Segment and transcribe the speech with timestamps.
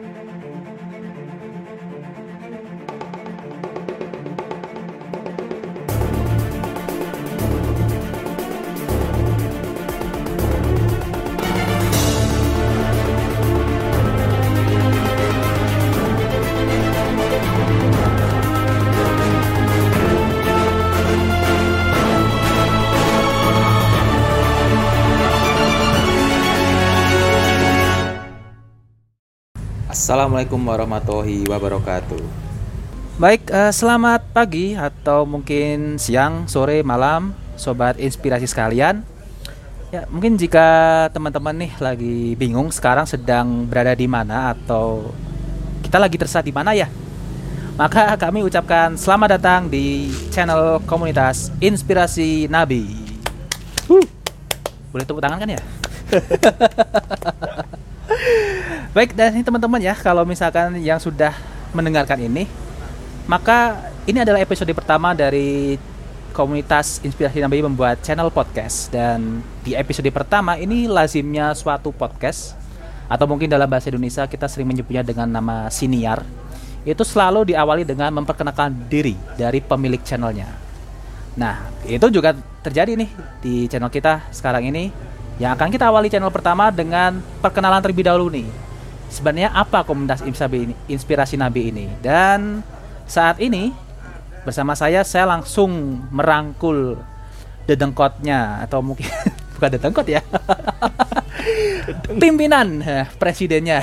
[0.00, 0.42] Thank
[2.52, 2.67] you.
[30.08, 32.24] Assalamualaikum warahmatullahi wabarakatuh.
[33.20, 39.04] Baik, uh, selamat pagi atau mungkin siang, sore, malam, sobat inspirasi sekalian.
[39.92, 40.64] Ya, mungkin jika
[41.12, 45.12] teman-teman nih lagi bingung sekarang sedang berada di mana atau
[45.84, 46.88] kita lagi tersesat di mana ya,
[47.76, 52.96] maka kami ucapkan selamat datang di channel komunitas Inspirasi Nabi.
[53.92, 54.00] Uh,
[54.88, 55.60] boleh tepuk tangan kan ya?
[58.96, 61.36] Baik, dan ini teman-teman ya, kalau misalkan yang sudah
[61.76, 62.48] mendengarkan ini,
[63.28, 63.76] maka
[64.08, 65.76] ini adalah episode pertama dari
[66.32, 68.88] komunitas Inspirasi Nabi membuat channel podcast.
[68.88, 72.56] Dan di episode pertama ini lazimnya suatu podcast
[73.12, 76.24] atau mungkin dalam bahasa Indonesia kita sering menyebutnya dengan nama siniar.
[76.80, 80.48] Itu selalu diawali dengan memperkenalkan diri dari pemilik channelnya.
[81.36, 82.32] Nah, itu juga
[82.64, 83.10] terjadi nih
[83.44, 84.88] di channel kita sekarang ini
[85.36, 88.48] yang akan kita awali channel pertama dengan perkenalan terlebih dahulu nih
[89.08, 92.60] sebenarnya apa komunitas Inspirasi, Inspirasi Nabi ini dan
[93.08, 93.72] saat ini
[94.44, 97.00] bersama saya saya langsung merangkul
[97.68, 99.08] dedengkotnya atau mungkin
[99.56, 100.22] bukan dedengkot ya
[102.22, 103.82] pimpinan eh, presidennya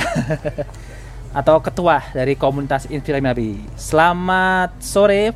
[1.39, 5.33] atau ketua dari komunitas Inspirasi Nabi selamat sore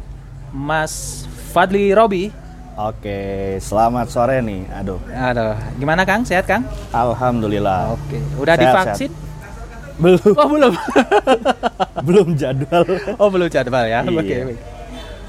[0.53, 4.63] Mas Fadli Robi Oke, selamat sore nih.
[4.71, 5.03] Aduh.
[5.11, 6.23] Aduh, gimana Kang?
[6.23, 6.63] Sehat Kang?
[6.95, 7.91] Alhamdulillah.
[7.91, 9.11] Oke, udah sehat, divaksin?
[9.11, 9.28] Sehat.
[9.99, 10.31] Belum.
[10.33, 10.73] Oh, belum.
[12.07, 12.83] belum jadwal.
[13.19, 14.01] Oh, belum jadwal ya.
[14.07, 14.11] Iya.
[14.15, 14.23] Oke.
[14.25, 14.41] Okay.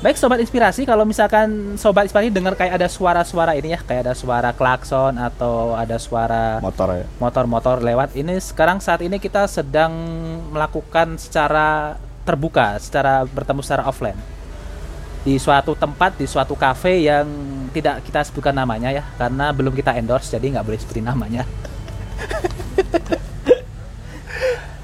[0.00, 4.14] Baik sobat inspirasi, kalau misalkan sobat inspirasi dengar kayak ada suara-suara ini ya, kayak ada
[4.16, 7.06] suara klakson atau ada suara motor ya.
[7.20, 8.16] Motor-motor lewat.
[8.16, 9.92] Ini sekarang saat ini kita sedang
[10.48, 14.16] melakukan secara terbuka, secara bertemu secara offline.
[15.20, 17.28] Di suatu tempat, di suatu cafe yang
[17.76, 21.44] tidak kita sebutkan namanya ya, karena belum kita endorse jadi nggak boleh sebutin namanya.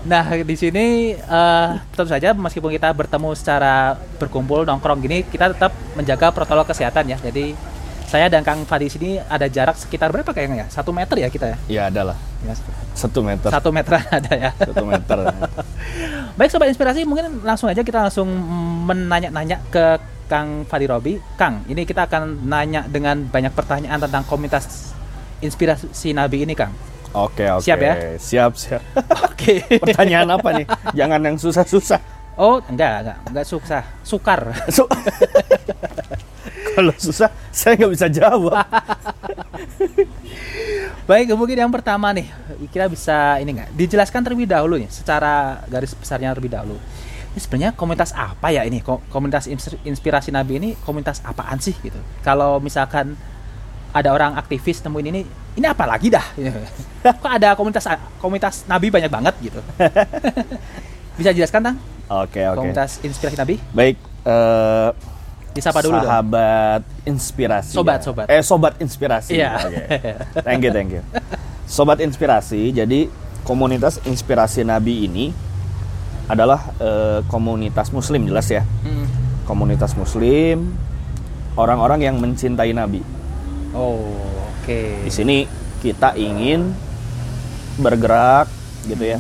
[0.07, 5.75] Nah di sini uh, tentu saja meskipun kita bertemu secara berkumpul nongkrong gini kita tetap
[5.99, 7.19] menjaga protokol kesehatan ya.
[7.19, 7.59] Jadi
[8.07, 10.67] saya dan Kang Fadi sini ada jarak sekitar berapa kayaknya ya?
[10.71, 11.57] Satu meter ya kita ya?
[11.67, 12.17] Iya ada lah.
[12.47, 12.55] Ya.
[12.95, 13.51] Satu meter.
[13.51, 14.51] Satu meter ada ya.
[14.55, 15.19] Satu meter.
[16.39, 18.31] Baik sobat inspirasi mungkin langsung aja kita langsung
[18.87, 19.99] menanya-nanya ke
[20.31, 21.19] Kang Fadi Robi.
[21.35, 24.95] Kang, ini kita akan nanya dengan banyak pertanyaan tentang komunitas
[25.43, 26.71] inspirasi Nabi ini Kang.
[27.15, 27.63] Oke, oke.
[27.63, 27.95] Siap ya?
[28.19, 28.83] Siap, siap.
[29.27, 29.63] Oke.
[29.85, 30.67] Pertanyaan apa nih?
[30.97, 32.01] Jangan yang susah-susah.
[32.37, 33.83] Oh, enggak, enggak, enggak susah.
[34.05, 34.41] Sukar.
[34.69, 34.85] Su
[36.77, 38.61] Kalau susah, saya nggak bisa jawab.
[41.09, 42.29] Baik, mungkin yang pertama nih,
[42.69, 46.77] kira bisa ini enggak dijelaskan terlebih dahulu nih, secara garis besarnya terlebih dahulu.
[47.33, 48.85] Ini sebenarnya komunitas apa ya ini?
[48.85, 49.49] Komunitas
[49.89, 51.97] inspirasi Nabi ini komunitas apaan sih gitu?
[52.21, 53.17] Kalau misalkan
[53.97, 55.21] ada orang aktivis nemuin ini
[55.57, 56.27] ini apa lagi dah?
[57.23, 57.89] Kok ada komunitas
[58.21, 59.61] komunitas nabi banyak banget gitu?
[61.19, 61.77] Bisa jelaskan tang?
[62.13, 62.61] Oke oke.
[62.61, 63.57] Komunitas inspirasi nabi?
[63.73, 63.97] Baik
[64.29, 64.93] uh,
[65.57, 67.17] disapa dulu sahabat dong.
[67.17, 68.05] inspirasi sobat ya.
[68.05, 68.27] sobat.
[68.29, 69.33] Eh sobat inspirasi.
[69.41, 69.51] Iya.
[69.65, 69.85] Okay.
[70.45, 71.03] thank you thank you.
[71.65, 73.09] Sobat inspirasi jadi
[73.49, 75.33] komunitas inspirasi nabi ini
[76.29, 78.67] adalah uh, komunitas muslim jelas ya?
[78.85, 79.07] Hmm.
[79.47, 80.75] komunitas muslim
[81.55, 82.99] orang-orang yang mencintai nabi
[83.73, 84.15] Oh,
[84.53, 84.67] oke.
[84.67, 85.03] Okay.
[85.07, 85.37] Di sini
[85.83, 86.71] kita ingin
[87.81, 88.47] bergerak
[88.87, 89.19] gitu ya.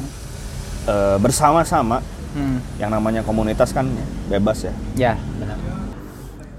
[0.87, 2.03] E, bersama-sama.
[2.37, 2.61] Hmm.
[2.77, 3.89] Yang namanya komunitas kan
[4.29, 4.75] bebas ya.
[4.95, 5.57] Ya, benar.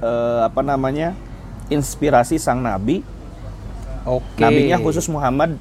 [0.02, 0.12] E,
[0.48, 1.14] apa namanya?
[1.70, 3.04] Inspirasi sang nabi.
[4.08, 4.24] Oke.
[4.36, 4.44] Okay.
[4.44, 5.60] Nabinya khusus Muhammad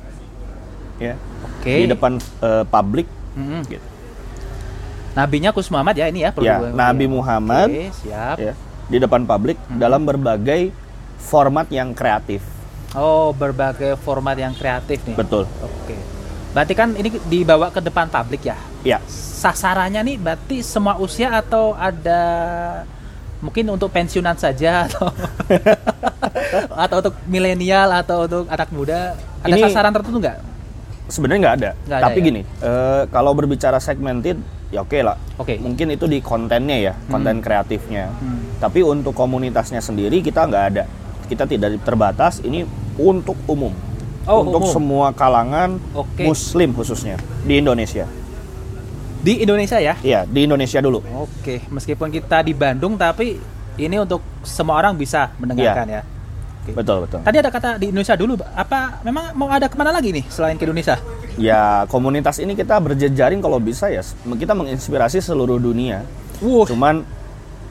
[1.02, 1.18] ya.
[1.44, 1.66] Oke.
[1.66, 1.78] Okay.
[1.84, 3.06] Di depan e, publik
[3.36, 3.62] hmm.
[3.68, 3.86] gitu.
[5.16, 7.72] Nabinya khusus Muhammad ya ini ya, ya Nabi Muhammad.
[7.72, 8.36] Oke, siap.
[8.36, 8.52] Ya,
[8.86, 9.80] di depan publik hmm.
[9.80, 10.70] dalam berbagai
[11.18, 12.44] format yang kreatif.
[12.96, 15.16] Oh, berbagai format yang kreatif nih.
[15.18, 15.44] Betul.
[15.60, 15.96] Oke.
[16.56, 18.56] Berarti kan ini dibawa ke depan publik ya?
[18.80, 18.98] Iya.
[19.12, 22.22] Sasarannya nih berarti semua usia atau ada
[23.44, 25.12] mungkin untuk pensiunan saja atau
[26.88, 29.12] atau untuk milenial atau untuk anak muda
[29.44, 30.38] ada ini, sasaran tertentu nggak?
[31.12, 31.70] Sebenarnya nggak ada.
[31.76, 32.26] Gak Tapi ada, ya?
[32.32, 34.40] gini, uh, kalau berbicara segmented
[34.72, 35.20] ya oke okay lah.
[35.36, 35.54] Oke.
[35.54, 35.56] Okay.
[35.60, 37.44] Mungkin itu di kontennya ya, konten hmm.
[37.44, 38.08] kreatifnya.
[38.08, 38.40] Hmm.
[38.56, 40.84] Tapi untuk komunitasnya sendiri kita nggak ada
[41.26, 42.64] kita tidak terbatas ini
[42.96, 43.74] untuk umum
[44.26, 44.72] oh, untuk umum.
[44.72, 46.26] semua kalangan okay.
[46.26, 48.06] muslim khususnya di Indonesia
[49.26, 49.98] Di Indonesia ya?
[50.06, 51.02] Iya, di Indonesia dulu.
[51.02, 53.34] Oke, meskipun kita di Bandung tapi
[53.74, 56.02] ini untuk semua orang bisa mendengarkan ya.
[56.62, 56.70] Oke.
[56.70, 57.26] Betul, betul.
[57.26, 60.54] Tadi ada kata di Indonesia dulu, apa memang mau ada ke mana lagi nih selain
[60.54, 61.02] ke Indonesia?
[61.34, 64.06] Ya, komunitas ini kita berjejaring kalau bisa ya,
[64.38, 66.06] kita menginspirasi seluruh dunia.
[66.38, 67.02] Wuh, Cuman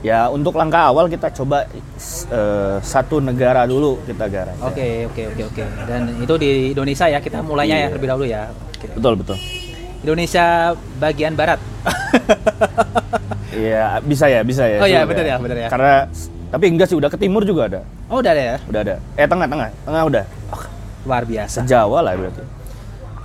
[0.05, 4.53] ya untuk langkah awal kita coba eh, satu negara dulu kita garap.
[4.53, 4.63] ya.
[4.69, 5.63] Oke, oke, oke, oke.
[5.83, 7.95] Dan itu di Indonesia ya, kita mulainya ya Iya.
[7.97, 8.41] lebih dahulu ya.
[8.69, 8.87] Oke.
[8.93, 9.37] Betul, betul.
[10.05, 10.45] Indonesia
[11.01, 11.57] bagian barat.
[13.55, 14.83] Iya, bisa ya, bisa ya.
[14.83, 15.69] Oh iya, bener ya, bener ya.
[15.71, 16.11] Karena
[16.51, 17.81] tapi enggak sih udah ke timur juga ada.
[18.11, 18.57] oh, udah ada ya.
[18.67, 18.95] Udah ada.
[19.15, 19.69] Eh, tengah, tengah.
[19.87, 20.25] Tengah udah.
[21.07, 21.63] Luar biasa.
[21.63, 22.43] Sejawa lah berarti.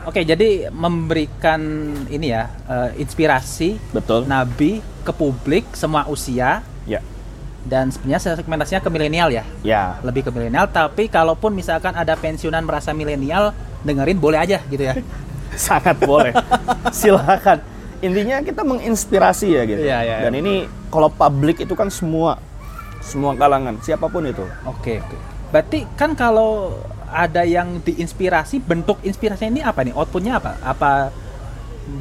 [0.06, 1.60] Oke, jadi memberikan
[2.06, 4.30] ini ya, eh, inspirasi Betul.
[4.30, 7.00] nabi ke publik semua usia Ya.
[7.60, 9.44] dan sebenarnya segmentasinya ke milenial ya.
[9.60, 10.00] Ya.
[10.00, 13.52] Lebih ke milenial, tapi kalaupun misalkan ada pensiunan merasa milenial,
[13.84, 14.96] dengerin boleh aja gitu ya.
[15.56, 16.32] Sangat boleh.
[16.96, 17.60] Silakan.
[18.00, 19.84] Intinya kita menginspirasi ya gitu.
[19.84, 22.40] Iya, iya, Dan ini kalau publik itu kan semua
[23.04, 24.44] semua kalangan, siapa pun itu.
[24.64, 25.16] Oke, oke.
[25.52, 26.80] Berarti kan kalau
[27.10, 29.92] ada yang diinspirasi, bentuk inspirasinya ini apa nih?
[29.92, 30.56] Outputnya apa?
[30.62, 31.10] Apa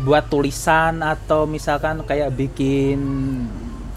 [0.05, 2.99] buat tulisan atau misalkan kayak bikin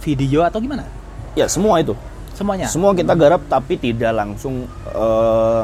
[0.02, 0.84] video atau gimana?
[1.32, 1.94] Ya, semua itu.
[2.34, 2.66] Semuanya.
[2.66, 5.62] Semua kita garap tapi tidak langsung eh,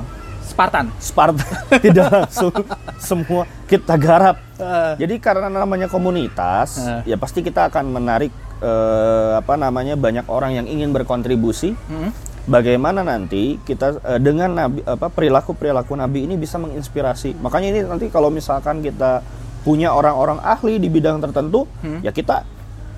[0.48, 0.88] Spartan.
[0.96, 1.44] Sparta
[1.84, 2.52] tidak langsung
[2.96, 4.36] semua kita garap.
[4.56, 5.04] Eh.
[5.04, 7.12] Jadi karena namanya komunitas, Eh.
[7.14, 11.76] ya pasti kita akan menarik eh, apa namanya banyak orang yang ingin berkontribusi.
[11.76, 12.10] Mm-mm.
[12.48, 17.36] Bagaimana nanti kita eh, dengan nabi apa perilaku perilaku nabi ini bisa menginspirasi.
[17.38, 19.20] Makanya ini nanti kalau misalkan kita
[19.62, 22.00] punya orang-orang ahli di bidang tertentu, Hmm.
[22.00, 22.40] ya kita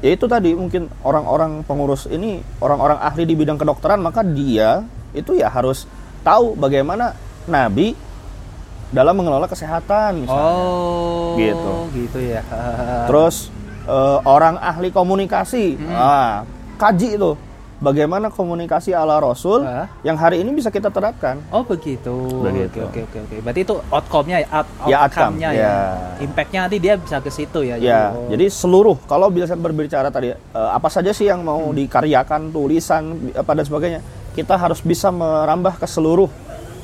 [0.00, 4.80] ya itu tadi mungkin orang-orang pengurus ini orang-orang ahli di bidang kedokteran maka dia
[5.12, 5.84] itu ya harus
[6.20, 7.12] tahu bagaimana
[7.44, 7.92] nabi
[8.90, 10.50] dalam mengelola kesehatan misalnya.
[10.50, 11.72] Oh, Gitu.
[11.94, 12.42] gitu ya.
[13.06, 13.54] Terus
[13.86, 15.94] eh, orang ahli komunikasi, Hmm.
[15.94, 16.34] ah,
[16.76, 17.32] kaji itu
[17.80, 19.88] bagaimana komunikasi ala Rasul Ah.
[20.00, 21.40] yang hari ini bisa kita terapkan.
[21.48, 22.12] Oh begitu.
[22.38, 22.84] Begitu.
[22.84, 23.36] Oke oke oke.
[23.40, 25.60] Berarti itu outcome-nya ya, out, Ya, outcome, outcome-nya ya.
[25.64, 25.74] ya.
[26.20, 27.74] Impact-nya nanti dia bisa ke situ ya.
[27.76, 28.28] Ya, oh.
[28.28, 31.48] jadi seluruh kalau bisa berbicara tadi eh, apa saja sih yang Hmm.
[31.48, 34.00] mau dikaryakan, tulisan apa dan sebagainya,
[34.30, 36.28] kita harus bisa merambah ke seluruh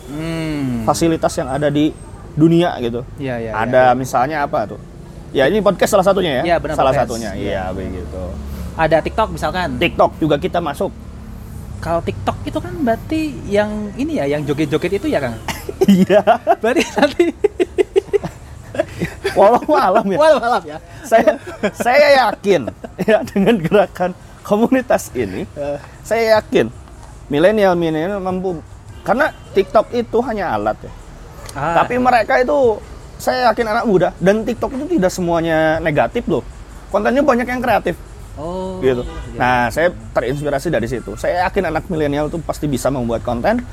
[0.06, 0.82] Hmm.
[0.82, 1.93] fasilitas yang ada di
[2.32, 3.04] dunia gitu.
[3.16, 3.93] Ya, ya, ada ya, ya.
[3.93, 4.81] misalnya apa tuh?
[5.31, 6.43] Ya ini podcast salah satunya ya.
[6.44, 7.08] Iya, benar, salah podcast.
[7.12, 7.31] satunya.
[7.34, 7.44] Iya.
[7.44, 8.22] Iya, begitu.
[8.76, 9.76] Ada TikTok misalkan.
[9.76, 10.93] TikTok juga kita masuk.
[11.76, 15.37] Kalau TikTok itu kan berarti yang ini ya, yang joget-joget itu ya, Kang.
[15.87, 16.23] Iya.
[16.58, 17.25] Berarti nanti
[19.38, 20.19] Walau malam ya.
[20.19, 20.78] Walau malam ya.
[21.05, 21.31] saya
[21.70, 22.67] saya yakin
[23.06, 24.11] ya dengan gerakan
[24.43, 25.79] komunitas ini Eh.
[26.02, 26.70] saya yakin
[27.26, 28.58] milenial milenial mampu
[29.02, 30.90] karena TikTok itu hanya alat ya
[31.55, 32.76] Ah, tapi mereka itu
[33.17, 36.43] saya yakin anak muda dan TikTok itu tidak semuanya negatif loh
[36.90, 37.94] kontennya banyak yang kreatif
[38.37, 39.38] oh, gitu iya.
[39.41, 43.65] nah saya terinspirasi dari situ saya yakin anak milenial tuh pasti bisa membuat konten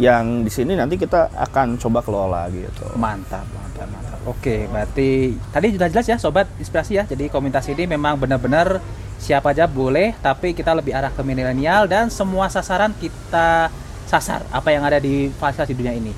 [0.00, 4.18] yang di sini nanti kita akan coba kelola gitu Mantap, mantap, mantap.
[4.24, 7.04] Oke, berarti tadi sudah jelas ya sobat inspirasi ya.
[7.04, 8.80] Jadi komunitas ini memang benar-benar
[9.20, 13.68] siapa aja boleh, tapi kita lebih arah ke milenial dan semua sasaran kita
[14.08, 16.12] sasar apa yang ada di fasilitas di dunia ini.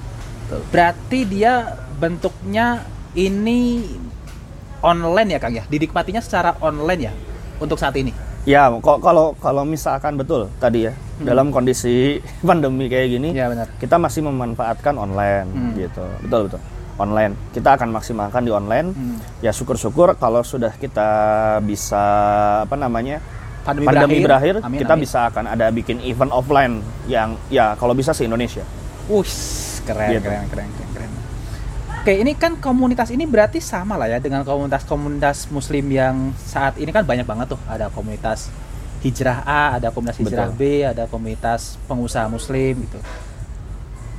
[0.70, 2.84] Berarti dia bentuknya
[3.18, 3.88] ini
[4.84, 5.64] online ya Kang ya.
[5.66, 7.12] Didikmatinya secara online ya
[7.56, 8.10] untuk saat ini.
[8.44, 13.38] Ya, kok kalau kalau misalkan betul tadi ya dalam kondisi pandemi kayak gini, Hmm.
[13.38, 13.66] Ya benar.
[13.76, 15.72] kita masih memanfaatkan online Hmm.
[15.74, 16.60] gitu, betul betul.
[16.94, 18.88] Online, kita akan maksimalkan di online.
[18.90, 19.18] Hmm.
[19.40, 21.08] Ya syukur-syukur kalau sudah kita
[21.60, 22.04] bisa
[22.62, 23.18] apa namanya
[23.64, 25.02] Pandemi, pandemi berakhir, Amin, kita amin.
[25.02, 28.60] bisa akan ada bikin event offline yang ya kalau bisa se Indonesia.
[29.08, 30.20] Wush, keren, Gitu.
[30.22, 31.10] keren, keren, keren, keren.
[32.04, 36.92] Oke, ini kan komunitas ini berarti sama lah ya dengan komunitas-komunitas Muslim yang saat ini
[36.92, 37.60] kan banyak banget tuh.
[37.64, 38.52] Ada komunitas
[39.00, 40.84] hijrah A, ada komunitas hijrah Betul.
[40.84, 43.00] B, ada komunitas pengusaha Muslim gitu.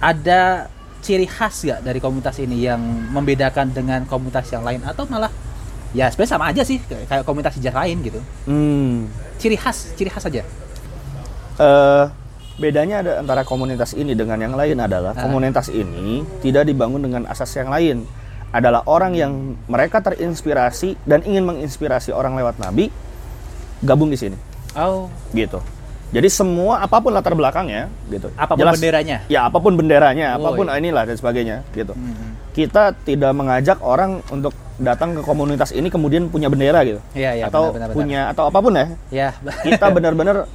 [0.02, 0.66] Ada
[1.06, 2.82] ciri khas gak dari komunitas ini yang
[3.14, 5.30] membedakan dengan komunitas yang lain atau malah
[5.94, 8.18] ya sebenarnya sama aja sih kayak komunitas hijrah lain gitu.
[8.50, 9.14] Hmm.
[9.38, 10.42] Ciri khas, ciri khas aja.
[11.62, 12.06] Eh,
[12.56, 15.22] bedanya ada antara komunitas ini dengan yang lain adalah Ah.
[15.22, 18.08] komunitas ini tidak dibangun dengan asas yang lain.
[18.50, 19.32] Adalah orang yang
[19.66, 22.88] mereka terinspirasi dan ingin menginspirasi orang lewat Nabi
[23.82, 24.38] gabung di sini,
[24.74, 25.60] Oh, gitu.
[26.10, 28.32] Jadi semua apa pun latar belakangnya, gitu.
[28.34, 29.18] apa pun Jelas- benderanya.
[29.28, 30.80] Ya apa pun benderanya, Oh, apa pun iya.
[30.80, 31.92] inilah dan sebagainya, gitu.
[31.92, 32.40] Hmm.
[32.52, 37.44] Kita tidak mengajak orang untuk datang ke komunitas ini kemudian punya bendera gitu, Iya, iya,
[37.46, 37.98] atau benar, benar, benar.
[37.98, 39.30] punya atau apa pun ya, Ya,
[39.62, 40.48] kita benar-benar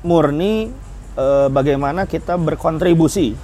[0.00, 0.70] murni
[1.18, 3.34] eh, bagaimana kita berkontribusi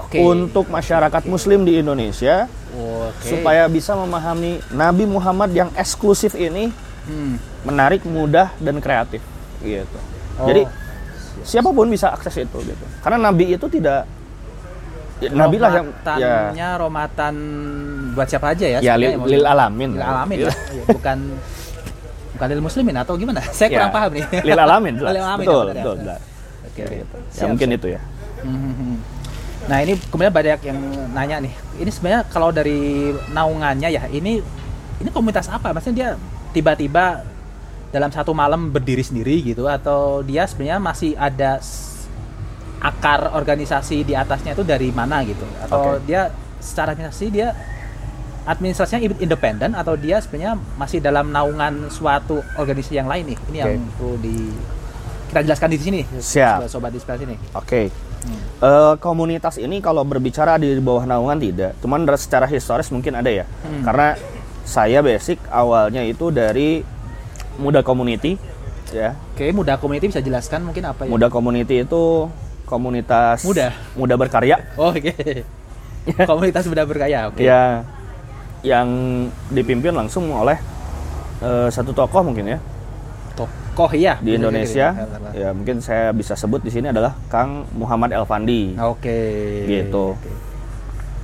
[0.00, 0.16] oke.
[0.16, 3.28] untuk masyarakat muslim di Indonesia Oke.
[3.28, 6.72] supaya bisa memahami Nabi Muhammad yang eksklusif ini
[7.08, 7.40] Hmm.
[7.64, 9.24] menarik, mudah dan kreatif
[9.64, 9.98] gitu.
[10.36, 10.44] Oh.
[10.44, 10.68] Jadi
[11.40, 12.84] siapa pun bisa akses itu gitu.
[13.00, 14.04] Karena nabi itu tidak
[15.16, 17.34] ya, nabi lah yang ya Romatannya romatan
[18.12, 18.78] buat siapa aja ya?
[18.84, 19.96] ya lil, lil alamin.
[19.96, 20.52] Lil alamin Iya.
[20.52, 21.18] Iya, bukan
[22.36, 23.40] bukan lil muslimin atau gimana?
[23.56, 24.24] Saya kurang Ya, paham nih.
[24.44, 25.12] Lil alamin jelas.
[25.16, 25.74] Lil alamin, betul, ya, ya.
[25.80, 26.20] betul, jelas.
[26.84, 27.16] Oke, gitu.
[27.16, 27.78] ya Siap, mungkin siap.
[27.80, 28.00] itu ya.
[28.38, 28.96] Hmm.
[29.66, 30.78] Nah ini kemudian banyak yang
[31.10, 31.54] nanya nih.
[31.76, 34.38] Ini sebenarnya kalau dari naungannya ya ini
[34.98, 35.74] ini komunitas apa?
[35.74, 36.08] Maksudnya dia
[36.54, 37.26] tiba-tiba
[37.88, 41.58] dalam satu malam berdiri sendiri gitu atau dia sebenarnya masih ada
[42.78, 45.44] akar organisasi di atasnya itu dari mana gitu?
[45.60, 46.06] Atau Oke.
[46.06, 46.30] dia
[46.62, 47.54] secara administrasi dia
[48.48, 53.38] administrasinya in- independen atau dia sebenarnya masih dalam naungan suatu organisasi yang lain nih?
[53.50, 53.92] Ini yang Oke.
[53.98, 54.36] perlu di
[55.28, 56.00] kita jelaskan di sini.
[56.08, 56.66] Siap.
[56.66, 57.38] Sobat inspirasi nih.
[57.54, 57.92] Oke.
[58.24, 58.40] Hmm.
[58.58, 63.44] Eh, komunitas ini kalau berbicara di bawah naungan tidak, cuman secara historis mungkin ada ya.
[63.62, 63.86] Hmm.
[63.86, 64.18] Karena
[64.66, 66.82] saya basic awalnya itu dari
[67.56, 68.36] Muda Community
[68.92, 69.14] ya.
[69.34, 71.10] Oke, muda community bisa jelaskan mungkin apa ya?
[71.12, 72.28] Muda Community itu
[72.68, 73.72] komunitas Muda?
[73.96, 75.12] muda berkarya Oh, oke.
[76.28, 77.40] Komunitas muda berkaya, oke.
[77.44, 77.84] ya
[78.64, 78.88] yang
[79.52, 80.56] dipimpin langsung oleh
[81.44, 82.58] eh, satu tokoh mungkin ya
[83.78, 84.18] Tokoh iya.
[84.18, 84.86] di Bisa Indonesia.
[84.90, 85.46] gitu ya.
[85.46, 88.74] Ya mungkin saya bisa sebut di sini adalah Kang Muhammad Elvandi.
[88.74, 89.14] Oke.
[89.70, 90.18] Gitu.
[90.18, 90.30] Oke.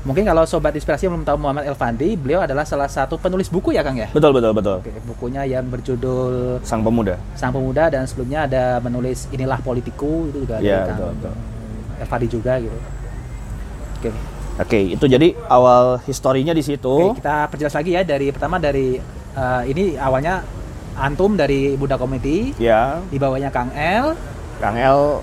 [0.07, 3.83] Mungkin kalau sobat inspirasi belum tahu Muhammad Elvandi, beliau adalah salah satu penulis buku ya,
[3.83, 4.07] Kang ya?
[4.15, 4.79] Betul betul betul.
[4.87, 7.19] Oke, bukunya yang berjudul Sang pemuda.
[7.35, 11.35] Sang Pemuda dan sebelumnya ada menulis Inilah Politiku itu juga Iya, dari Kang betul, betul.
[12.07, 12.79] Elvandi juga gitu.
[13.99, 14.11] Oke.
[14.55, 16.95] Oke, itu jadi awal historinya di situ.
[17.11, 19.01] Oke, kita perjelas lagi ya dari pertama dari
[19.35, 20.47] eh, ini awalnya
[20.95, 24.15] antum dari Buddha Community, Ya, di bawahnya Kang El,
[24.59, 25.21] Kang El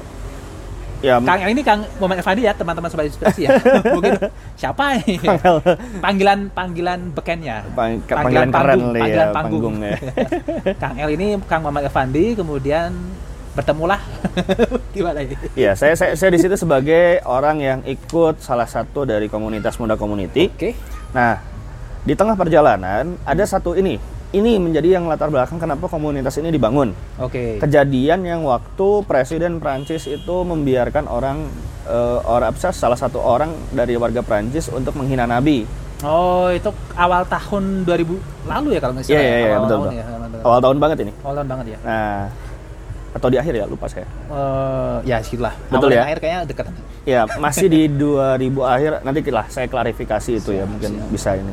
[1.02, 3.58] ya Kang El ini Kang Muhammad Effendi ya teman-teman sobat inspirasi ya.
[3.96, 4.22] Mungkin
[4.54, 5.18] siapa ini?
[5.98, 7.66] Panggilan panggilan bekennya.
[7.74, 9.62] Pang- panggilan keren panggung, ya, panggilan panggung.
[9.64, 9.98] panggung ya.
[10.84, 12.94] Kang El ini Kang Muhammad Effendi kemudian
[13.52, 14.00] bertemulah
[14.96, 15.36] gimana ini?
[15.60, 19.98] ya saya saya, saya di situ sebagai orang yang ikut salah satu dari komunitas muda
[19.98, 20.48] community.
[20.48, 20.72] Oke.
[21.12, 21.36] Nah,
[22.06, 24.21] di tengah perjalanan ada satu ini.
[24.32, 26.96] Ini menjadi yang latar belakang kenapa komunitas ini dibangun.
[27.20, 27.60] Oke.
[27.60, 31.52] Kejadian yang waktu Presiden Prancis itu membiarkan orang
[31.84, 35.68] eh, orang apa salah satu orang dari warga Prancis untuk menghina Nabi.
[36.02, 39.22] Oh, itu awal tahun 2000 lalu ya kalau nggak Iya salah.
[39.22, 39.94] iya iya Awal betul tahun betul.
[39.94, 40.06] ya,
[40.42, 40.78] awal tahun.
[40.80, 41.12] Banget ini.
[41.22, 41.78] Awal tahun banget ya.
[41.84, 42.22] Nah,
[43.12, 44.08] atau di akhir ya lupa saya.
[44.08, 45.54] Eh, ya segitulah.
[45.68, 46.02] Betul Awal ya?
[46.08, 46.66] akhir kayaknya dekat.
[47.04, 51.52] Ya, masih di 2000 akhir nanti lah saya klarifikasi itu ya mungkin bisa ini.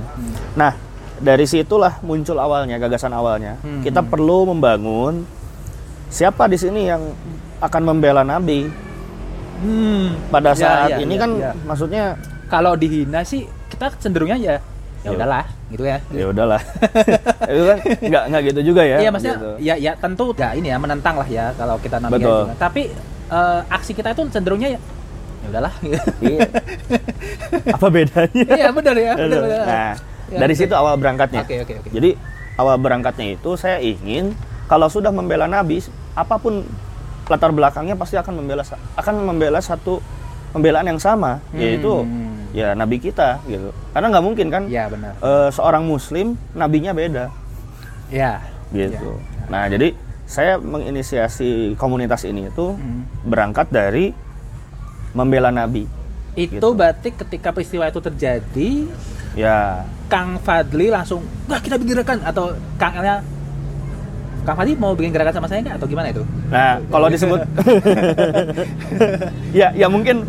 [0.54, 0.73] Nah,
[1.18, 3.58] dari situlah muncul awalnya gagasan awalnya.
[3.60, 5.22] Hmm, Kita perlu membangun
[6.08, 7.02] siapa di sini yang
[7.58, 8.70] akan membela Nabi.
[9.58, 10.14] Hmm.
[10.30, 11.50] Pada Ya, saat ya, ini ya, kan ya.
[11.66, 12.04] maksudnya
[12.46, 14.54] kalau dihina sih kita cenderungnya ya
[14.98, 15.10] ya Ya.
[15.14, 15.98] udahlah gitu ya.
[16.10, 16.62] ya udahlah.
[17.50, 18.96] itu kan nggak nggak gitu juga ya.
[18.98, 19.50] Iya maksudnya gitu.
[19.58, 22.42] ya ya tentu nggak ini ya menentang lah ya kalau kita namanya Betul.
[22.46, 22.54] gitu.
[22.58, 22.82] Tapi
[23.28, 24.80] eh, aksi kita itu cenderungnya ya
[25.38, 25.75] ya udahlah.
[26.22, 26.40] Iya.
[27.78, 28.42] Apa bedanya?
[28.46, 29.12] Iya benar ya.
[29.14, 29.66] Benar, benar.
[29.66, 29.92] Nah,
[30.28, 31.42] Ya, dari situ awal berangkatnya.
[31.44, 31.88] Oke oke oke.
[31.88, 32.11] Jadi
[32.54, 34.37] awal berangkatnya itu saya ingin
[34.68, 35.80] kalau sudah membela Nabi,
[36.12, 36.64] apa pun
[37.26, 40.00] latar belakangnya pasti akan membela akan membela satu
[40.50, 41.61] pembelaan yang sama, Hmm.
[41.61, 41.92] yaitu
[42.52, 43.73] ya Nabi kita gitu.
[43.92, 45.12] Karena nggak mungkin kan Iya benar.
[45.18, 47.28] eh, seorang Muslim nabinya beda
[48.08, 48.40] Iya.
[48.73, 49.20] gitu.
[49.49, 49.92] Nah jadi
[50.25, 53.04] saya menginisiasi komunitas ini itu Hmm.
[53.25, 54.12] berangkat dari
[55.12, 55.88] membela Nabi.
[56.32, 56.68] Itu Gitu.
[56.70, 58.70] berarti ketika peristiwa itu terjadi
[59.37, 63.20] Ya Kang Fadli langsung wah kita bikin gerakan atau Kang Elnya
[64.42, 66.24] Kang Fadli mau bikin gerakan sama saya nggak atau gimana itu?
[66.48, 67.40] Nah, kalau disebut
[69.58, 70.24] ya ya mungkin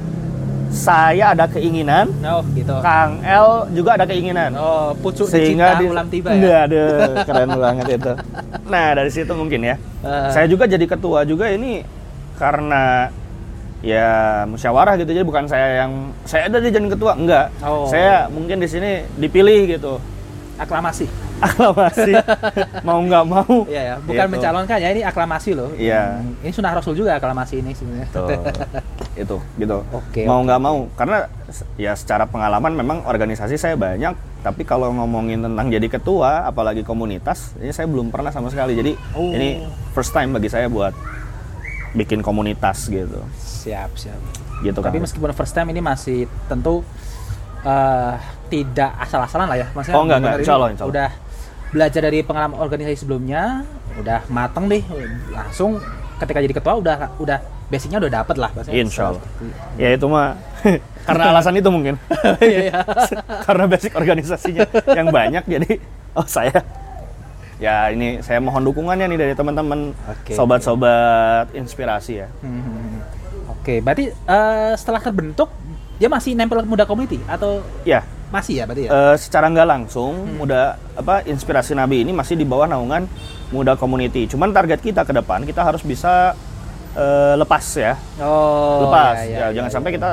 [0.69, 2.77] saya ada keinginan, Oh gitu.
[2.85, 4.53] Kang L juga ada keinginan.
[4.53, 6.69] Oh pucuk Sehingga di- ulam tiba ya.
[6.69, 8.11] Aduh, keren banget itu.
[8.69, 9.75] Nah, dari situ mungkin ya.
[10.05, 10.29] Eh.
[10.29, 11.81] Saya juga jadi ketua juga ini
[12.37, 13.09] karena
[13.79, 14.09] ya
[14.43, 15.91] musyawarah gitu jadi bukan saya yang
[16.23, 17.47] saya ada di jadi ketua enggak.
[17.59, 17.87] Oh.
[17.87, 19.97] Saya mungkin di sini dipilih gitu.
[20.55, 21.07] Aklamasi.
[21.39, 22.19] Aklamasi
[22.83, 23.63] mau nggak mau.
[23.63, 24.33] Iya ya, bukan Gitu.
[24.35, 25.71] mencalonkan ya ini aklamasi loh.
[25.73, 26.19] Iya.
[26.19, 28.07] Hmm, Ini sunnah Rasul juga aklamasi ini sebenarnya.
[29.23, 31.27] Itu gitu Oke, mau nggak mau karena
[31.75, 37.51] ya secara pengalaman memang organisasi saya banyak tapi kalau ngomongin tentang jadi ketua apalagi komunitas
[37.59, 39.27] ini saya belum pernah sama sekali jadi Oh.
[39.27, 39.59] ini
[39.91, 40.95] first time bagi saya buat
[41.91, 43.19] bikin komunitas gitu
[43.59, 44.19] Siap, siap.
[44.59, 46.83] gitu Tapi kan meskipun first time ini masih tentu
[47.63, 48.15] eh,
[48.47, 49.67] tidak asal-asalan lah ya.
[49.75, 50.35] Maksudnya Oh, enggak, enggak.
[50.39, 50.93] Insya Allah, ini insya Allah.
[50.95, 51.09] Udah
[51.69, 53.63] belajar dari pengalaman organisasi sebelumnya,
[53.99, 54.81] udah mateng deh,
[55.29, 55.77] langsung
[56.17, 57.37] ketika jadi ketua udah udah
[57.69, 58.49] basicnya udah dapet lah.
[58.67, 59.23] Insya Allah
[59.77, 60.35] ya itu mah
[61.07, 61.95] karena alasan itu mungkin
[62.43, 62.81] Iya, iya.
[63.45, 64.65] karena basic organisasinya
[64.97, 65.77] yang banyak jadi
[66.17, 66.65] oh saya
[67.61, 69.91] ya ini saya mohon dukungannya nih dari teman-teman
[70.31, 72.27] sobat-sobat inspirasi ya.
[72.41, 73.03] Hmm.
[73.69, 75.53] Oke, berarti eh, setelah terbentuk
[76.01, 78.01] dia masih nempel ke muda community atau Ya,
[78.33, 78.89] masih ya berarti ya?
[78.89, 80.41] eh, secara nggak langsung Hmm.
[80.41, 80.61] muda
[80.97, 83.05] apa inspirasi Nabi ini masih di bawah naungan
[83.53, 84.25] muda community.
[84.25, 86.33] Cuman target kita ke depan kita harus bisa
[86.97, 89.21] eh, lepas ya, oh, lepas.
[89.21, 89.95] ya, Ya, ya, jangan ya, sampai ya.
[90.01, 90.09] kita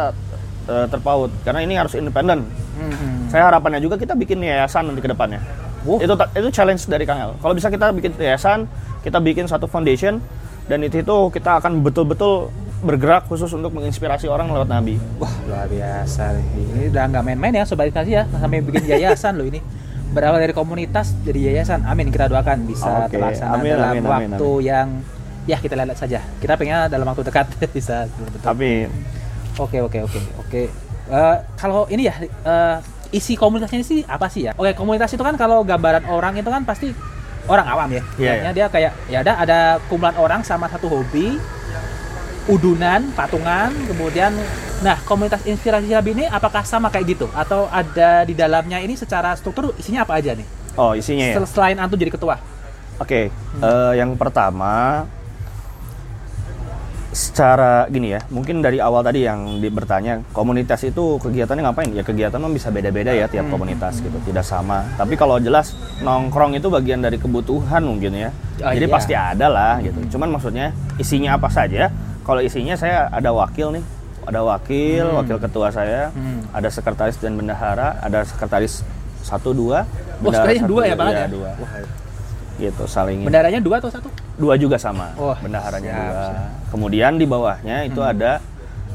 [0.68, 2.44] eh, terpaut karena ini harus independen.
[2.76, 3.32] Hmm.
[3.32, 5.40] Saya harapannya juga kita bikin yayasan nanti ke depannya.
[5.88, 5.96] Wuh.
[5.96, 7.32] Itu itu challenge dari Kang El.
[7.40, 8.68] Kalau bisa kita bikin yayasan,
[9.00, 10.20] kita bikin satu foundation
[10.68, 12.52] dan itu itu kita akan betul-betul
[12.84, 15.00] bergerak khusus untuk menginspirasi orang lewat Nabi.
[15.16, 16.46] Wah luar biasa nih.
[16.76, 19.64] Ini udah nggak main-main ya sobat kasih ya sampai bikin yayasan loh ini.
[20.12, 21.88] Berawal dari komunitas jadi yayasan.
[21.88, 24.88] Amin kita doakan bisa Oke, terlaksana amin, dalam amin, amin, waktu yang
[25.48, 26.20] ya kita lihat saja.
[26.42, 28.40] Kita pengen dalam waktu dekat bisa betul.
[28.44, 28.86] Tapi
[29.56, 30.62] Oke oke oke oke.
[31.06, 32.76] Eh, kalau ini ya eh,
[33.08, 34.52] isi komunitasnya sih apa sih ya?
[34.52, 36.92] Oke komunitas itu kan kalau gambaran orang itu kan pasti
[37.48, 38.02] orang awam ya.
[38.20, 41.40] Iya, Lihatnya dia kayak ya ada ada kumpulan orang sama satu hobi,
[42.46, 44.30] udunan, patungan, kemudian
[44.84, 49.32] nah komunitas inspirasi Nabi ini apakah sama kayak gitu atau ada di dalamnya ini secara
[49.34, 50.46] struktur isinya apa aja nih?
[50.76, 51.34] oh isinya ya.
[51.40, 52.36] Sel- Selain antum jadi ketua.
[52.96, 55.04] Oke, eh, yang pertama
[57.16, 61.88] secara gini ya, mungkin dari awal tadi yang di, bertanya komunitas itu kegiatannya ngapain?
[61.96, 64.84] Ya kegiatan mah bisa beda-beda ya tiap komunitas gitu, tidak sama.
[65.00, 65.72] Tapi kalau jelas
[66.04, 68.28] nongkrong itu bagian dari kebutuhan mungkin ya.
[68.60, 68.92] Oh, Jadi iya.
[68.92, 69.96] pasti ada lah gitu.
[70.16, 71.88] Cuman maksudnya isinya apa saja?
[72.26, 73.84] Kalau isinya saya ada wakil nih,
[74.26, 76.42] ada wakil, wakil ketua saya, Hmm.
[76.50, 78.82] ada sekretaris dan bendahara, ada sekretaris
[79.22, 79.86] satu dua,
[80.18, 81.26] Oh, bendahara sebenarnya satu, dua ya iya, Bang ya?
[81.30, 81.50] dua.
[81.56, 81.70] Wah,
[82.56, 83.26] Gitu saling ini.
[83.28, 84.08] bendaranya dua atau satu?
[84.34, 85.12] Dua juga sama.
[85.14, 86.24] Wah, bendaharanya siap, dua.
[86.26, 86.50] siap.
[86.72, 88.40] Kemudian di bawahnya itu ada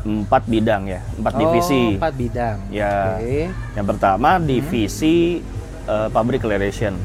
[0.01, 1.83] empat bidang ya, empat divisi.
[1.93, 2.57] Oh, empat bidang.
[2.67, 3.15] Ya.
[3.15, 3.53] Oke.
[3.71, 5.39] Yang pertama divisi
[5.81, 6.97] eh, public relation.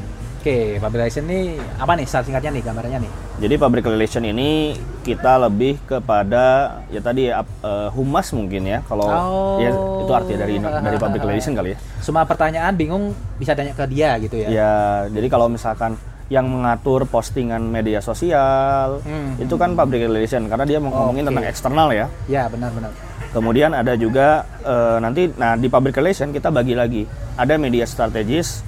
[0.47, 1.39] Oke, public relation ini
[1.75, 3.11] apa nih start singkatnya nih gambarnya nih?
[3.35, 4.71] Jadi public relation ini
[5.03, 6.45] kita lebih kepada
[6.87, 8.79] ya tadi ap- eh, humas mungkin ya.
[8.87, 9.59] Kalau Oh.
[9.59, 11.77] ya itu arti dari dari public relation kali ya.
[11.99, 14.47] Semua pertanyaan bingung bisa tanya ke dia gitu ya?
[14.47, 14.73] Ya,
[15.11, 15.99] jadi kalau misalkan
[16.31, 19.35] yang mengatur postingan media sosial Hmm.
[19.35, 21.27] itu kan public relation karena dia ngomongin Oke.
[21.27, 22.07] tentang eksternal ya.
[22.31, 22.95] Ya benar-benar.
[23.35, 27.03] Kemudian ada juga eh, nanti nah di public relation kita bagi lagi.
[27.35, 28.63] Ada media strategis,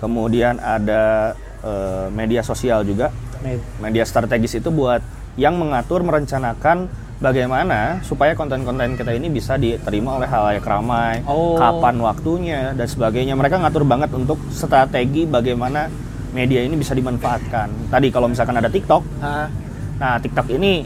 [0.00, 3.12] kemudian ada eh, media sosial juga.
[3.40, 5.00] Med- Media strategis itu buat
[5.36, 6.88] yang mengatur merencanakan
[7.20, 11.54] bagaimana supaya konten-konten kita ini bisa diterima oleh halayak ramai, Oh.
[11.54, 13.32] kapan waktunya dan sebagainya.
[13.32, 15.88] Mereka ngatur banget untuk strategi bagaimana
[16.30, 17.92] media ini bisa dimanfaatkan.
[17.92, 19.48] Tadi kalau misalkan ada TikTok, Ah,
[19.96, 20.84] nah TikTok ini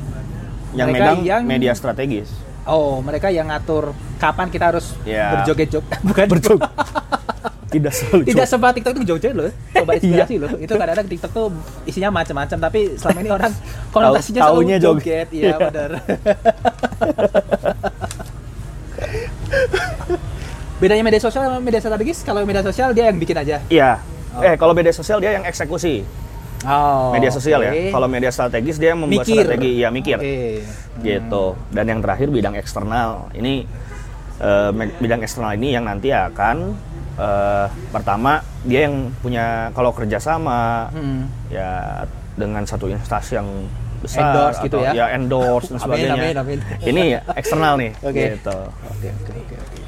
[0.73, 2.35] yang Mereka megang yang- media strategis.
[2.65, 5.39] oh, mereka yang ngatur kapan kita harus Ya.
[5.39, 6.03] berjoget-joget.
[6.09, 6.67] Bukan Berjoget.
[7.75, 9.51] Tidak selalu Tidak semua TikTok itu joget loh.
[9.73, 9.99] Coba Iya.
[9.99, 10.51] inspirasi loh.
[10.57, 11.47] Itu kadang-kadang TikTok tuh
[11.85, 13.53] isinya macam-macam tapi selama ini orang
[13.95, 14.81] konotasinya Tahu- selalu joget.
[14.81, 15.29] joget.
[15.31, 15.57] Iya, Iya.
[15.61, 15.91] benar.
[20.77, 23.57] Bedanya media sosial sama media strategis, kalau media sosial dia yang bikin aja.
[23.67, 24.03] Iya.
[24.37, 26.03] Eh kalau media sosial dia yang eksekusi.
[26.65, 27.13] Oh.
[27.13, 27.69] media sosial oke.
[27.69, 27.93] ya.
[27.93, 29.45] Kalau media strategis dia yang membuat Mikir.
[29.45, 30.17] strategi, ya mikir.
[30.17, 30.65] Oke.
[30.99, 31.45] Gitu.
[31.69, 33.29] Dan yang terakhir bidang eksternal.
[33.33, 33.69] Ini
[34.73, 36.73] me- bidang eksternal ini yang nanti akan
[37.17, 41.27] eh, pertama dia yang punya kalau kerjasama Hmm.
[41.49, 42.03] ya
[42.35, 43.49] dengan satu instansi yang
[44.01, 45.07] besar Endorse gitu atau ya.
[45.11, 46.15] endorse dan Amin, sebagainya.
[46.15, 46.59] amin, amin.
[46.83, 47.91] Ini eksternal nih.
[48.01, 48.25] Oke.
[48.35, 48.59] Gitu.
[48.85, 49.55] Oke, oke, oke.
[49.57, 49.79] oke.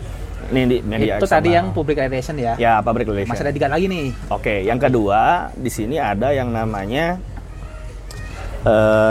[0.47, 1.53] Ini di media Itu tadi eksternal.
[1.53, 2.55] yang public relation ya.
[2.57, 3.29] ya public relation.
[3.29, 4.07] Masih ada tiga lagi nih.
[4.31, 5.21] Oke, yang kedua
[5.53, 7.19] di sini ada yang namanya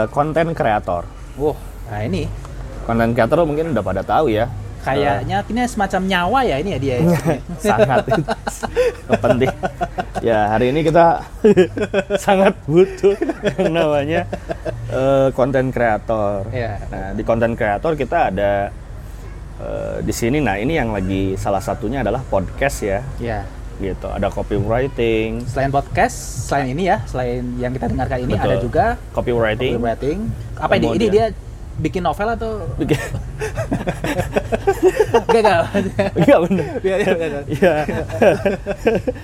[0.10, 1.04] konten kreator.
[1.36, 2.28] Wow, nah ini
[2.84, 4.46] Konten kreator mungkin udah pada tahu ya.
[4.86, 6.96] Kayaknya ini semacam nyawa ya ini ya dia.
[7.02, 7.10] ya.
[7.74, 8.06] sangat
[9.18, 9.50] penting.
[10.22, 11.26] Ya hari ini kita
[12.26, 13.18] sangat butuh
[13.58, 14.22] yang namanya
[15.34, 16.46] konten kreator.
[16.54, 16.74] Iya.
[16.94, 18.70] Nah di konten kreator kita ada
[19.60, 20.38] eh, di sini.
[20.40, 23.02] Nah ini yang lagi salah satunya adalah podcast ya.
[23.18, 23.42] ya.
[23.76, 24.08] Gitu.
[24.08, 28.48] Ada copywriting, Selain podcast, selain ini ya, selain yang kita dengarkan ini Betul.
[28.48, 29.76] ada juga copywriting.
[29.76, 30.18] copywriting.
[30.56, 30.88] Apa ini?
[30.96, 31.26] Ini dia
[31.76, 32.96] bikin novel atau Bikin-
[35.26, 35.64] enggak enggak?
[36.16, 36.66] Iya benar.
[36.82, 37.42] Iya, iya, iya.
[37.48, 37.74] Iya.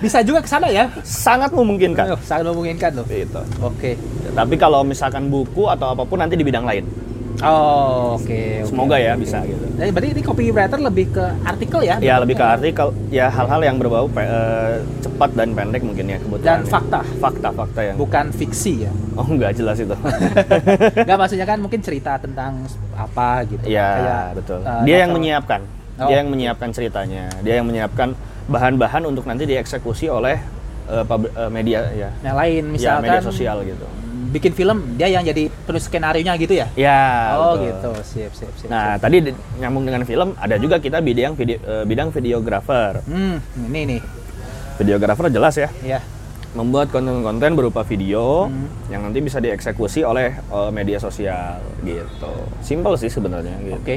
[0.00, 0.88] Bisa juga ke sana ya.
[1.02, 2.16] Sangat memungkinkan.
[2.20, 3.06] Sangat memungkinkan loh.
[3.08, 3.40] Gitu.
[3.60, 3.96] Oke.
[4.32, 6.84] Tapi kalau misalkan buku atau apa pun nanti di bidang lain.
[7.40, 8.28] Oh, oke.
[8.28, 9.24] oke, Semoga ya oke.
[9.24, 9.64] bisa gitu.
[9.72, 11.96] Jadi berarti ini copywriter lebih ke artikel ya?
[11.98, 16.18] Ya lebih ke artikel, ya hal-hal yang berbau pe- eh, cepat dan pendek mungkin ya
[16.20, 16.44] kebetulan.
[16.44, 16.68] Dan ya.
[16.68, 17.00] fakta.
[17.18, 17.96] Fakta-fakta yang.
[17.96, 18.92] Bukan fiksi ya.
[19.14, 19.96] Oh nggak jelas itu.
[20.98, 23.64] Enggak maksudnya kan mungkin cerita tentang apa gitu.
[23.64, 24.58] ya Kayak, betul.
[24.60, 25.60] eh, Dia yang menyiapkan.
[25.98, 26.08] Oh.
[26.08, 27.24] Dia yang menyiapkan ceritanya.
[27.40, 28.14] Dia yang menyiapkan
[28.44, 30.36] bahan-bahan untuk nanti dieksekusi oleh
[30.86, 32.10] eh, pub- eh, media ya.
[32.20, 33.86] Yang lain Ya, misalkan media sosial gitu.
[34.32, 36.66] Bikin film dia yang jadi penulis skenario nya gitu ya?
[36.72, 37.36] Ya.
[37.36, 37.68] oh betul.
[37.68, 38.66] gitu, sip sip sip.
[38.66, 43.04] Nah, tadi di- nyambung dengan film, ada juga kita bidang video, eh, bidang videografer.
[43.04, 44.00] Hmm, ini nih.
[44.74, 46.00] Videografer jelas ya, Ya.
[46.52, 48.72] membuat konten-konten berupa video Hmm.
[48.88, 52.32] yang nanti bisa dieksekusi oleh eh, media sosial gitu.
[52.60, 53.76] Simple sih sebenarnya gitu.
[53.76, 53.96] Oke.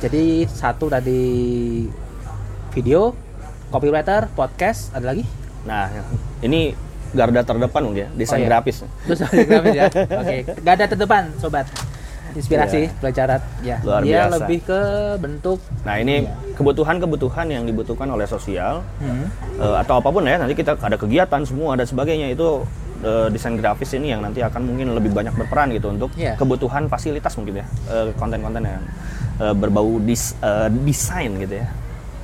[0.00, 1.20] Jadi satu tadi
[2.70, 3.12] video,
[3.68, 5.24] copywriter, podcast, ada lagi?
[5.62, 5.88] Nah,
[6.40, 6.72] ini
[7.10, 8.48] garda terdepan mungkin ya, desain Oh, iya.
[8.48, 8.76] grafis.
[9.04, 9.84] Ada grafis ya.
[10.22, 11.66] Oke, Gak ada terdepan, sobat.
[12.30, 12.90] Inspirasi Iya.
[12.96, 13.76] pelajaran ya.
[13.82, 14.34] Luar Dia biasa.
[14.38, 14.80] lebih ke
[15.18, 16.34] bentuk Nah, ini Iya.
[16.54, 19.26] kebutuhan-kebutuhan yang dibutuhkan oleh sosial hmm,
[19.58, 22.62] eh, atau apa pun ya, nanti kita ada kegiatan semua dan sebagainya itu
[23.00, 26.36] eh, desain grafis ini yang nanti akan mungkin lebih banyak berperan gitu untuk Iya.
[26.36, 28.84] kebutuhan fasilitas mungkin ya, eh, konten-konten yang
[29.56, 31.66] berbau dis, eh, desain gitu ya.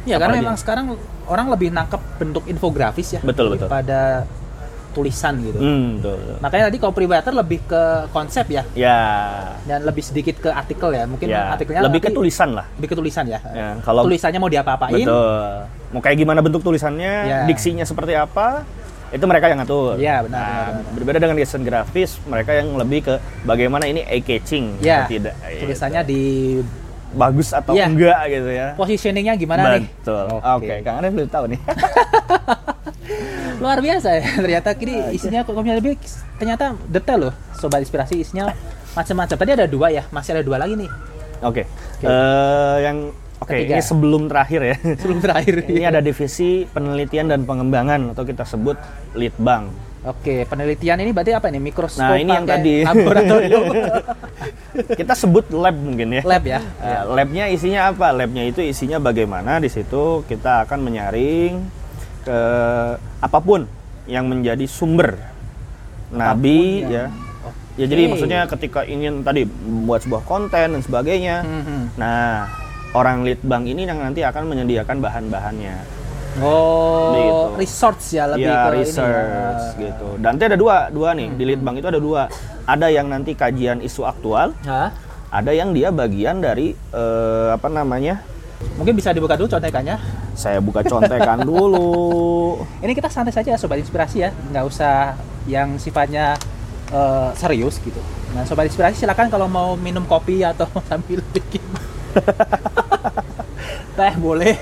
[0.04, 0.44] Ya karena Apalagi?
[0.44, 0.86] memang sekarang
[1.26, 3.66] orang lebih nangkep bentuk infografis ya Betul, betul.
[4.96, 5.60] Tulisan gitu.
[5.60, 6.16] Hmm, betul.
[6.16, 6.36] betul.
[6.40, 9.00] Makanya tadi copywriter lebih ke konsep ya Ya,
[9.62, 11.04] dan lebih sedikit ke artikel ya.
[11.04, 11.52] Mungkin ya.
[11.52, 12.64] artikelnya lebih ke tulisan lah.
[12.74, 13.38] lebih ke tulisan ya.
[13.46, 14.96] Ya, kalau- tulisannya mau diapa-apain?
[14.96, 15.68] Betul.
[15.92, 17.38] Mau kayak gimana bentuk tulisannya, Ya.
[17.44, 18.64] diksinya seperti apa,
[19.08, 19.94] itu mereka yang ngatur.
[19.96, 20.92] Iya, benar, Nah, benar, benar.
[20.96, 25.04] Berbeda dengan desain grafis, mereka yang lebih ke bagaimana ini eye catching Ya.
[25.04, 25.34] atau tidak.
[25.38, 26.10] Tulisannya Gitu.
[26.10, 26.22] di
[27.08, 27.86] bagus atau Iya.
[27.86, 28.68] enggak gitu ya.
[28.74, 29.86] positioningnya gimana nih?
[29.94, 30.26] Betul.
[30.36, 31.60] Oke, Kang Arif belum tahu nih.
[33.56, 34.22] Luar biasa ya.
[34.36, 35.96] Ternyata kini isinya kok lebih
[36.36, 37.34] ternyata detail loh.
[37.56, 38.52] Sobat inspirasi isinya
[38.92, 39.36] macam-macam.
[39.36, 40.90] Tadi ada dua ya, masih ada dua lagi nih.
[41.40, 41.68] Oke.
[42.00, 43.76] Eh, yang oke, Ketiga.
[43.76, 44.76] ini sebelum terakhir ya.
[45.00, 45.54] Sebelum terakhir.
[45.68, 48.76] ini ada divisi penelitian dan pengembangan atau kita sebut
[49.12, 49.68] litbang.
[50.06, 51.58] Oke, penelitian ini berarti apa nih?
[51.58, 52.86] Mikroskop Nah, ini yang tadi.
[52.86, 53.64] laboratorium.
[55.02, 56.22] kita sebut lab mungkin ya.
[56.22, 56.60] Lab ya.
[56.78, 58.14] Ya, labnya isinya apa?
[58.14, 61.58] Labnya itu isinya bagaimana di situ kita akan menyaring
[62.26, 62.40] ke
[63.22, 63.70] apa pun
[64.04, 65.14] yang menjadi sumber
[66.10, 67.04] nabi yang- ya.
[67.44, 67.54] Oke.
[67.76, 71.42] Ya jadi maksudnya ketika ingin tadi membuat sebuah konten dan sebagainya.
[71.42, 71.80] Mhm.
[71.94, 72.50] Nah,
[72.92, 75.76] orang litbang ini yang nanti akan menyediakan bahan-bahannya.
[76.36, 77.40] Oh, Gitu.
[77.56, 79.80] research ya lebih ya, ke research ini ya.
[79.88, 80.08] gitu.
[80.20, 82.28] Dan nanti ada dua, dua nih di litbang itu ada dua.
[82.66, 84.92] Ada yang nanti kajian isu aktual, Hah?
[85.32, 88.20] ada yang dia bagian dari eh, apa namanya?
[88.74, 89.96] Mungkin bisa dibuka dulu contekannya.
[90.34, 92.58] Saya buka contekan dulu.
[92.84, 95.14] Ini kita santai saja sobat inspirasi ya, nggak usah
[95.46, 96.34] yang sifatnya
[96.90, 98.02] eh, serius gitu.
[98.34, 101.62] Nah, sobat inspirasi silakan kalau mau minum kopi atau sambil bikin
[103.96, 104.58] teh boleh.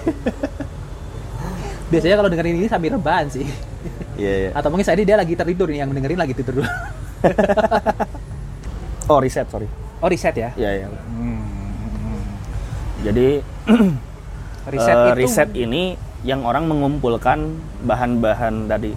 [1.91, 3.47] Biasanya kalau dengerin ini sambil rebahan sih.
[4.15, 4.51] Iya, iya.
[4.55, 6.71] Atau mungkin saat ini dia lagi tertidur nih, yang dengerin lagi tidur dulu.
[9.11, 9.69] Oh, riset, sorry.
[10.01, 10.51] Oh, riset ya?
[10.57, 10.87] Iya, iya.
[10.89, 11.45] Hmm.
[13.05, 13.45] Jadi
[14.73, 15.83] Riset eh, itu riset ini
[16.25, 17.53] yang orang mengumpulkan
[17.85, 18.97] bahan-bahan tadi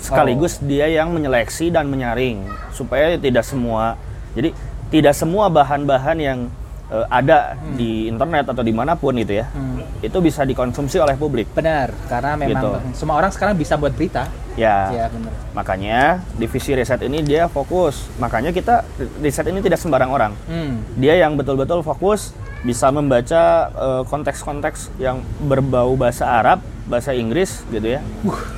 [0.00, 0.68] sekaligus Oh.
[0.68, 4.00] dia yang menyeleksi dan menyaring supaya tidak semua
[4.32, 4.56] jadi
[4.88, 6.38] tidak semua bahan-bahan yang
[6.86, 9.80] eh, ada di internet atau di mana pun gitu ya Hmm.
[10.00, 12.70] itu bisa dikonsumsi oleh publik benar, karena memang Gitu.
[12.96, 14.28] semua orang sekarang bisa buat berita.
[14.54, 15.34] ya Ya, benar.
[15.50, 16.00] makanya
[16.32, 18.86] divisi riset ini dia fokus makanya kita
[19.18, 20.78] riset ini tidak sembarang orang Hmm.
[20.94, 22.30] dia yang betul-betul fokus
[22.62, 28.00] bisa membaca eh, konteks-konteks yang berbau bahasa Arab, bahasa Inggris gitu ya.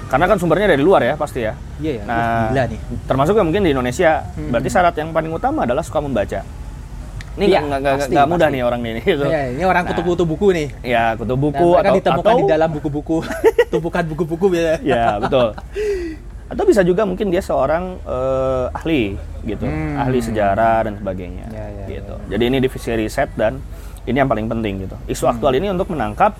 [0.07, 1.59] Karena kan sumbernya dari luar ya pasti ya.
[1.77, 2.79] Iya ya, Nah, nih.
[3.03, 4.23] termasuk yang mungkin di Indonesia.
[4.31, 4.51] Hmm.
[4.51, 6.39] Berarti syarat yang paling utama adalah suka membaca.
[7.37, 8.57] Ini Iya, nggak nggak- pasti, nggak mudah pasti.
[8.57, 9.01] nih orang ini.
[9.03, 9.25] Gitu.
[9.27, 10.68] Ya, ini orang Nah, kutu-kutu buku nih.
[10.81, 13.16] Ya, kutu buku mereka atau ditemukan atau di dalam buku-buku,
[13.72, 14.75] tumpukan buku-buku ya.
[14.81, 15.53] ya betul.
[16.46, 19.03] Atau bisa juga mungkin dia seorang eh, ahli
[19.42, 19.99] gitu, Hmm.
[19.99, 22.14] ahli sejarah dan sebagainya Ya, ya, gitu.
[22.27, 23.61] Jadi ini divisi riset dan
[24.03, 24.96] ini yang paling penting gitu.
[25.07, 25.37] Isu Hmm.
[25.37, 26.33] aktual ini untuk menangkap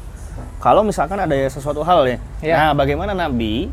[0.57, 2.17] kalau misalkan ada sesuatu hal ya.
[2.41, 2.55] Ya.
[2.57, 3.69] Nah, bagaimana Nabi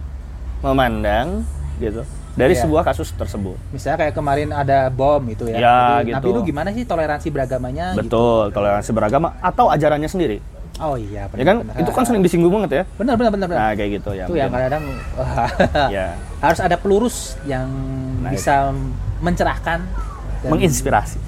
[0.59, 2.03] memandang gitu
[2.33, 2.61] dari Ya.
[2.61, 3.57] sebuah kasus tersebut.
[3.69, 5.55] Misalnya kayak kemarin ada bom itu ya.
[5.55, 6.35] Ya, Jadi, Nabi gitu.
[6.35, 7.93] lu gimana sih toleransi beragamanya?
[7.93, 7.99] gitu?
[8.03, 10.37] Betul, toleransi beragama atau ajarannya sendiri.
[10.75, 11.37] Oh iya, benar.
[11.37, 11.57] ya kan?
[11.61, 11.75] benar.
[11.77, 12.83] Itu kan sering disinggung banget ya.
[12.97, 13.59] Benar, benar, benar, benar.
[13.61, 14.25] Nah, kayak gitu ya.
[14.25, 15.49] itu yang wah,
[15.87, 16.07] ya,
[16.45, 17.69] harus ada pelurus yang
[18.19, 18.73] Nah, bisa
[19.19, 19.85] mencerahkan
[20.41, 21.21] dan menginspirasi.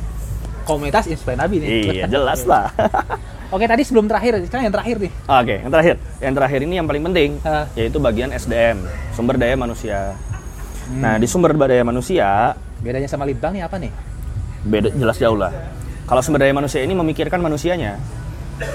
[0.65, 1.69] komunitas inspirasi Nabi nih.
[1.93, 2.73] Iya, jelas lah.
[3.53, 5.11] Oke, tadi sebelum terakhir, sekarang yang terakhir nih.
[5.29, 5.95] Oke, yang terakhir.
[6.17, 7.69] Yang terakhir ini yang paling penting, Ah.
[7.77, 8.81] yaitu bagian SDM,
[9.13, 10.17] sumber daya manusia.
[10.85, 11.01] Hmm.
[11.01, 13.89] Nah, di sumber daya manusia, Bedanya sama Litbang nih apa nih?
[14.65, 15.53] beda jelas jauh lah.
[16.05, 18.01] Kalau sumber daya manusia ini memikirkan manusianya.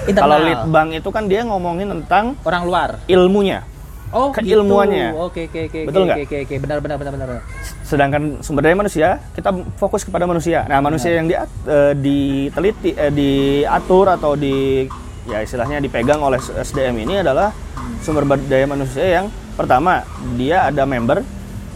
[0.07, 2.89] Kalau litbang itu kan dia ngomongin tentang orang luar.
[3.09, 3.65] ilmunya.
[4.11, 5.15] Oh, Keilmuannya.
[5.15, 5.23] gitu.
[5.23, 5.79] Oke, oke, oke.
[5.87, 6.17] Betul oke, nggak?
[6.27, 7.39] Oke, oke, benar, benar, benar, benar.
[7.87, 10.67] Sedangkan sumber daya manusia, kita fokus kepada manusia.
[10.67, 14.83] Nah, manusia yang di, eh, diteliti, eh, diatur atau di
[15.23, 17.55] ya istilahnya dipegang oleh SDM ini adalah
[18.03, 20.03] sumber daya manusia yang pertama
[20.35, 21.23] dia ada member,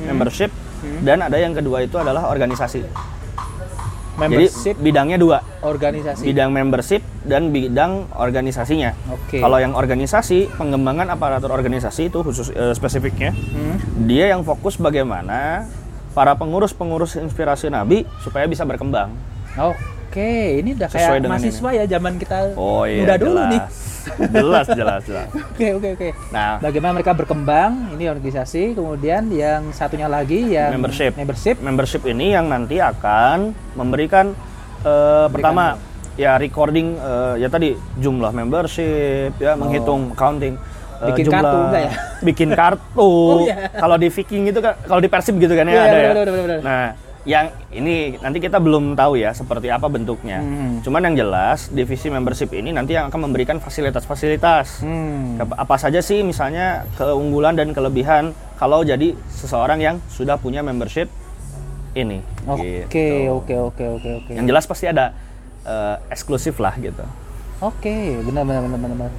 [0.02, 0.52] membership,
[1.02, 2.84] dan ada yang kedua itu adalah organisasi.
[4.16, 6.24] Membership Jadi bidangnya dua, organisasi.
[6.24, 8.96] bidang membership dan bidang organisasinya.
[9.12, 9.44] Oke.
[9.44, 13.76] Kalau yang organisasi, pengembangan aparatur organisasi itu khusus eh, spesifiknya, Hmm.
[14.08, 15.68] dia yang fokus bagaimana
[16.16, 19.12] para pengurus-pengurus inspirasi Nabi supaya bisa berkembang.
[20.16, 23.52] Oke, ini udah Sesuai kayak mahasiswa ya zaman kita Oh iya, muda dulu jelas.
[23.52, 23.62] nih.
[24.32, 25.28] jelas, jelas, jelas.
[25.52, 26.10] Oke, oke, oke.
[26.32, 27.92] Nah, Bagaimana mereka berkembang?
[27.92, 31.20] Ini organisasi, kemudian yang satunya lagi yang Membership.
[31.20, 31.60] Membership.
[31.60, 34.32] membership ini yang nanti akan memberikan
[34.88, 35.76] eh, pertama
[36.16, 40.56] ya recording eh, ya tadi jumlah membership ya menghitung counting
[40.96, 41.12] Oh.
[41.12, 41.94] Bikin kartu enggak ya?
[42.32, 43.68] bikin kartu Oh, iya.
[43.68, 46.08] kalau di Viking itu kan kalau di Persib gitu kan ya Iya, ada benar, ya
[46.08, 46.60] benar, benar, benar.
[46.64, 46.88] nah
[47.26, 50.78] yang ini nanti kita belum tahu ya seperti apa bentuknya Hmm.
[50.80, 55.42] cuman yang jelas divisi membership ini nanti yang akan memberikan fasilitas-fasilitas Hmm.
[55.42, 61.10] Apa saja sih misalnya keunggulan dan kelebihan kalau jadi seseorang yang sudah punya membership
[61.94, 63.34] ini Oke, gitu.
[63.34, 64.32] oke, oke, oke, oke.
[64.32, 65.12] yang jelas pasti ada
[65.64, 67.02] eh, eksklusif lah gitu
[67.58, 68.80] Oke, benar benar benar.
[68.86, 69.12] benar.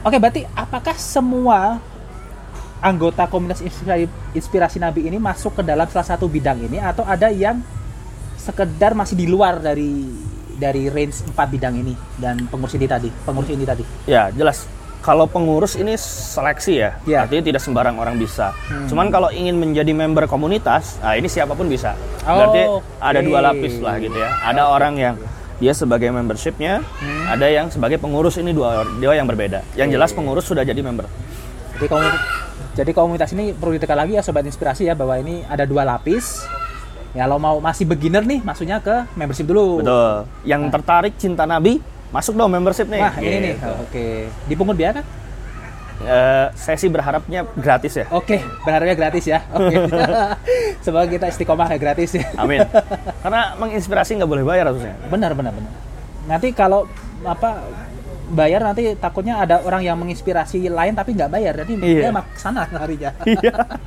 [0.00, 1.76] Oke, berarti apakah semua
[2.78, 7.26] anggota komunitas inspirasi, inspirasi Nabi ini masuk ke dalam salah satu bidang ini atau ada
[7.28, 7.58] yang
[8.34, 10.06] sekedar masih di luar dari
[10.54, 13.82] dari range empat bidang ini dan pengurus ini tadi, pengurus ini tadi.
[14.04, 14.66] ya jelas
[14.98, 17.18] kalau pengurus ini seleksi ya, Iya.
[17.22, 18.50] artinya tidak sembarang orang bisa.
[18.66, 18.90] Hmm.
[18.90, 21.94] Cuman kalau ingin menjadi member komunitas, nah ini siapa pun bisa.
[22.26, 22.82] Oh, Berarti oke.
[22.98, 24.26] ada dua lapis lah gitu ya.
[24.42, 25.14] Ada orang yang
[25.58, 27.30] dia sebagai membershipnya, Hmm.
[27.30, 29.62] ada yang sebagai pengurus ini dua dua yang berbeda.
[29.74, 31.06] Yang jelas pengurus sudah jadi member.
[31.78, 32.18] Jadi komunitas,
[32.78, 36.46] jadi komunitas ini perlu ditekan lagi ya sobat inspirasi ya bahwa ini ada dua lapis.
[37.10, 39.82] Ya kalau mau masih beginner nih, masuknya ke membership dulu.
[39.82, 40.30] Betul.
[40.46, 41.82] Yang tertarik cinta Nabi,
[42.14, 43.02] masuk dong membership nih.
[43.02, 43.54] Wah, ini nih.
[43.58, 43.72] Gitu.
[43.82, 44.06] Oke.
[44.46, 45.04] Dipungut biaya kan?
[45.98, 48.06] Eh, saya sih berharapnya gratis ya.
[48.14, 49.42] Oke, berharapnya gratis ya.
[49.50, 49.74] Oke.
[50.86, 52.30] Semoga kita istiqomah ya gratis ya.
[52.38, 52.62] Amin.
[53.26, 54.94] Karena menginspirasi nggak boleh bayar harusnya.
[55.10, 55.72] Benar, benar, benar.
[56.30, 56.86] Nanti kalau
[57.26, 57.66] apa
[58.28, 61.54] bayar nanti takutnya ada orang yang menginspirasi lain tapi nggak bayar.
[61.58, 62.00] Jadi Iya.
[62.04, 63.10] dia mak sana harinya.
[63.24, 63.52] Iya.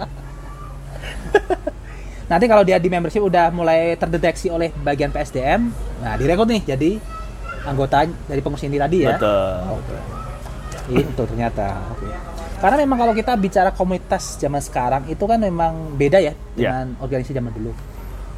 [2.31, 5.67] nanti kalau dia di membership udah mulai terdeteksi oleh bagian PSDM,
[5.99, 6.91] nah direkrut nih jadi
[7.67, 9.19] anggota dari pengurus ini tadi ya.
[9.19, 9.51] Betul.
[9.75, 9.95] Oke.
[10.95, 11.67] Itu ternyata.
[11.91, 12.07] Oke.
[12.61, 16.71] Karena memang kalau kita bicara komunitas zaman sekarang itu kan memang beda ya Ya.
[16.71, 17.73] dengan organisasi zaman dulu.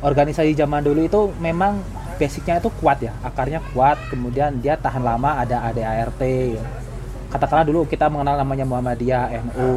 [0.04, 1.80] Organisasi zaman dulu itu memang
[2.20, 6.22] basicnya itu kuat ya, akarnya kuat, kemudian dia tahan lama ada ADART.
[6.22, 6.63] ya.
[7.32, 9.70] Katakanlah dulu kita mengenal namanya Muhammadiyah, NU,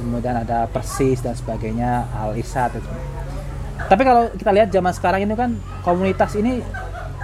[0.00, 2.78] kemudian ada Persis dan sebagainya, Al Irsad.
[3.82, 5.50] Tapi kalau kita lihat zaman sekarang ini kan
[5.84, 6.62] komunitas ini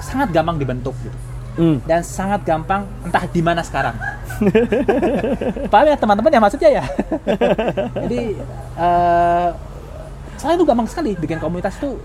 [0.02, 1.18] sangat gampang dibentuk gitu
[1.58, 1.82] Hmm.
[1.90, 3.90] dan sangat gampang entah di mana sekarang.
[5.74, 6.84] Paham ya teman-teman ya maksudnya ya.
[8.06, 8.38] Jadi
[8.78, 9.48] eh
[10.38, 11.98] soalnya itu gampang sekali bikin komunitas itu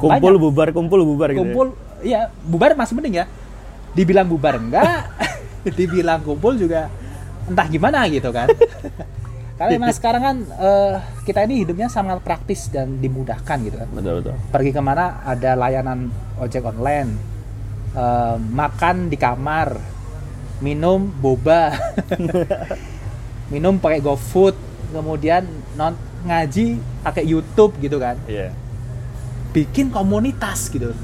[0.00, 0.42] Kumpul banyak.
[0.42, 1.36] bubar, kumpul bubar gitu.
[1.36, 1.42] ya.
[1.44, 1.66] kumpul
[2.00, 3.26] ya bubar masih mending ya.
[3.92, 5.12] Dibilang bubar enggak,
[5.78, 6.88] dibilang kumpul juga
[7.44, 8.48] entah gimana gitu kan.
[9.60, 10.94] Karena memang sekarang kan eh,
[11.28, 14.34] kita ini hidupnya sangat praktis dan dimudahkan gitu kan Betul betul.
[14.48, 16.08] pergi ke mana ada layanan
[16.40, 17.12] ojek online
[17.90, 19.74] Eh, makan di kamar
[20.62, 21.74] minum boba
[23.52, 24.54] minum pakai GoFood
[24.94, 25.42] kemudian
[25.74, 28.54] non ngaji pakai YouTube gitu kan Iya.
[29.50, 30.94] Bikin komunitas gitu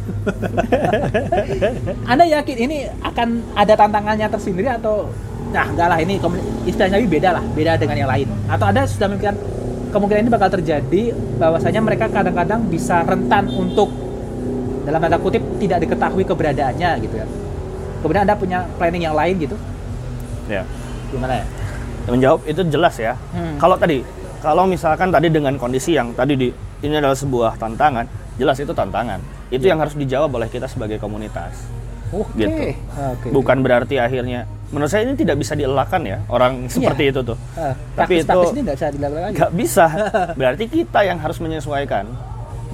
[2.10, 5.10] Anda yakin ini akan ada tantangannya tersendiri atau
[5.50, 6.18] nah enggak lah ini
[6.66, 9.36] inspirasi Nabi beda lah beda dengan yang lain atau Anda sudah memikirkan
[9.94, 11.02] kemungkinan ini bakal terjadi
[11.38, 13.90] bahwasanya mereka kadang-kadang bisa rentan untuk
[14.86, 17.26] dalam tanda kutip tidak diketahui keberadaannya gitu ya
[18.02, 19.56] kemudian Anda punya planning yang lain gitu
[20.46, 20.62] Ya.
[21.10, 21.46] gimana ya
[22.06, 23.18] Menjawab itu jelas ya.
[23.34, 23.58] Hmm.
[23.58, 23.98] Kalau tadi,
[24.38, 26.48] kalau misalkan tadi dengan kondisi yang tadi di
[26.86, 29.20] ini adalah sebuah tantangan, jelas itu tantangan.
[29.48, 29.74] Itu Iya.
[29.74, 31.56] yang harus dijawab oleh kita sebagai komunitas.
[32.08, 32.76] oke Gitu.
[32.94, 33.28] Oke.
[33.30, 37.38] Bukan berarti akhirnya menurut saya ini tidak bisa dielakkan ya orang seperti itu tuh.
[37.54, 38.86] Eh, Tapi itu- ini nggak bisa
[39.32, 39.86] Nggak bisa.
[40.40, 42.04] Berarti kita yang harus menyesuaikan.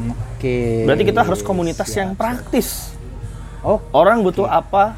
[0.03, 2.18] oke Berarti kita harus komunitas Siap, yang siap.
[2.18, 2.68] praktis.
[3.62, 4.96] oh Orang butuh apa?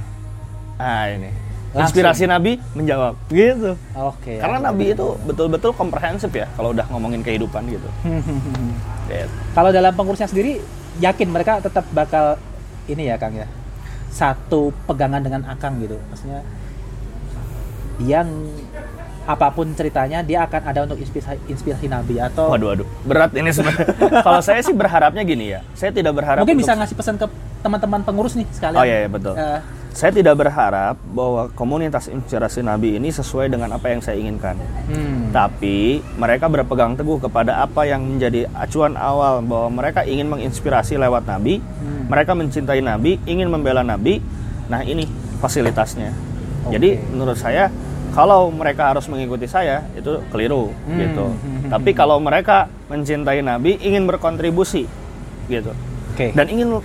[0.74, 1.30] Nah ini.
[1.74, 1.90] Langsung.
[1.90, 3.18] Inspirasi Nabi menjawab.
[3.26, 3.74] Gitu.
[3.98, 4.66] oke Karena oke.
[4.70, 7.88] Nabi itu betul-betul komprehensif ya kalau udah ngomongin kehidupan gitu.
[9.10, 9.34] Gitu.
[9.58, 10.62] Kalau dalam pengurusnya sendiri
[11.02, 12.38] yakin mereka tetap bakal
[12.86, 13.50] ini ya Kang ya.
[14.08, 15.98] Satu pegangan dengan Akang gitu.
[16.08, 16.46] Maksudnya
[17.98, 18.30] yang
[19.24, 22.88] apa pun ceritanya dia akan ada untuk inspirasi, inspirasi Nabi atau Waduh, waduh.
[23.08, 23.88] Berat ini sebenarnya.
[24.26, 25.60] kalau saya sih berharapnya gini ya.
[25.72, 27.26] Saya tidak berharap mungkin untuk- bisa ngasih pesan ke
[27.64, 28.78] teman-teman pengurus nih sekalian.
[28.78, 29.32] Oh iya, iya betul.
[29.34, 29.58] Eh,
[29.94, 34.58] saya tidak berharap bahwa komunitas inspirasi Nabi ini sesuai dengan apa yang saya inginkan.
[34.90, 35.30] Hmm.
[35.30, 41.30] Tapi mereka berpegang teguh kepada apa yang menjadi acuan awal bahwa mereka ingin menginspirasi lewat
[41.30, 42.10] Nabi, Hmm.
[42.10, 44.18] mereka mencintai Nabi, ingin membela Nabi.
[44.66, 45.06] Nah ini
[45.38, 46.10] fasilitasnya.
[46.66, 46.74] Oke.
[46.74, 47.70] Jadi menurut saya
[48.10, 50.98] kalau mereka harus mengikuti saya itu keliru Hmm.
[50.98, 51.26] gitu.
[51.30, 51.70] Hmm.
[51.70, 54.90] Tapi kalau mereka mencintai Nabi, ingin berkontribusi
[55.46, 55.70] gitu.
[56.10, 56.34] Oke.
[56.34, 56.82] Dan ingin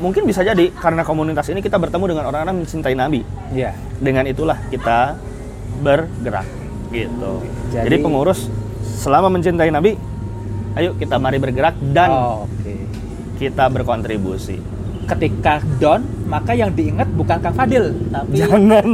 [0.00, 3.20] mungkin bisa jadi karena komunitas ini kita bertemu dengan orang-orang yang mencintai Nabi
[3.52, 3.76] Iya.
[3.96, 5.20] dengan itulah kita
[5.78, 6.48] bergerak
[6.90, 7.32] gitu.
[7.70, 8.50] Jadi- Jadi, pengurus
[8.98, 9.94] selama mencintai Nabi,
[10.74, 12.74] ayo kita mari bergerak dan Oh, Oke.
[13.38, 14.58] kita berkontribusi.
[15.06, 18.86] Ketika down, maka yang diingat bukan Kang Fadil, tapi Jangan.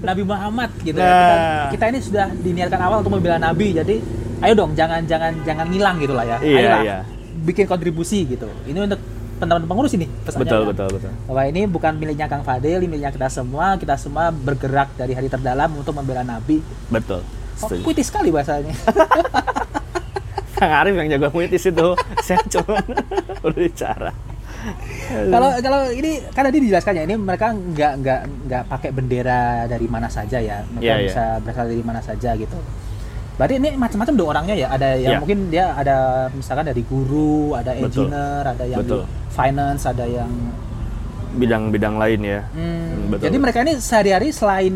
[0.00, 1.02] Nabi Muhammad gitu ya.
[1.02, 1.14] Nah.
[1.18, 1.34] Kita,
[1.72, 3.74] kita ini sudah diniatkan awal untuk membela Nabi.
[3.74, 3.98] Jadi
[4.40, 6.38] ayo dong jangan jangan jangan ngilang gitu lah ya.
[6.38, 6.98] Iya, Ayolah iya.
[7.42, 8.46] bikin kontribusi gitu.
[8.62, 9.00] Ini untuk
[9.36, 10.44] teman-teman pengurus ini pesannya.
[10.44, 10.66] betul, ya.
[10.68, 11.12] betul, betul.
[11.26, 13.76] Bahwa ini bukan miliknya Kang Fadil, ini miliknya kita semua.
[13.76, 16.60] Kita semua bergerak dari hari terdalam untuk membela Nabi.
[16.88, 17.20] Betul.
[17.56, 18.72] Oh, puitis sekali bahasanya.
[20.56, 21.88] Kang Arif yang jago puitis itu.
[22.26, 22.80] Saya cuma
[23.44, 24.12] berbicara.
[25.30, 30.10] kalau kalau ini kan tadi dijelaskannya ini mereka nggak nggak nggak pakai bendera dari mana
[30.10, 31.06] saja ya mereka Iya, iya.
[31.06, 32.58] bisa berasal dari mana saja gitu
[33.36, 35.18] berarti ini macam-macam dong orangnya ya ada yang Iya.
[35.20, 35.96] mungkin dia ada
[36.30, 38.08] misalkan dari guru ada Betul.
[38.08, 39.02] engineer ada yang di Betul.
[39.28, 40.32] finance ada yang
[41.36, 42.40] Bidang-bidang lain ya.
[42.48, 43.24] hmm, betul.
[43.28, 44.72] jadi mereka ini sehari-hari selain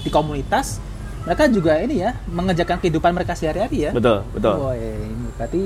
[0.00, 0.80] di komunitas
[1.22, 4.54] mereka juga ini ya mengejarkan kehidupan mereka sehari-hari ya Betul, betul.
[4.54, 5.62] Oh, ini berarti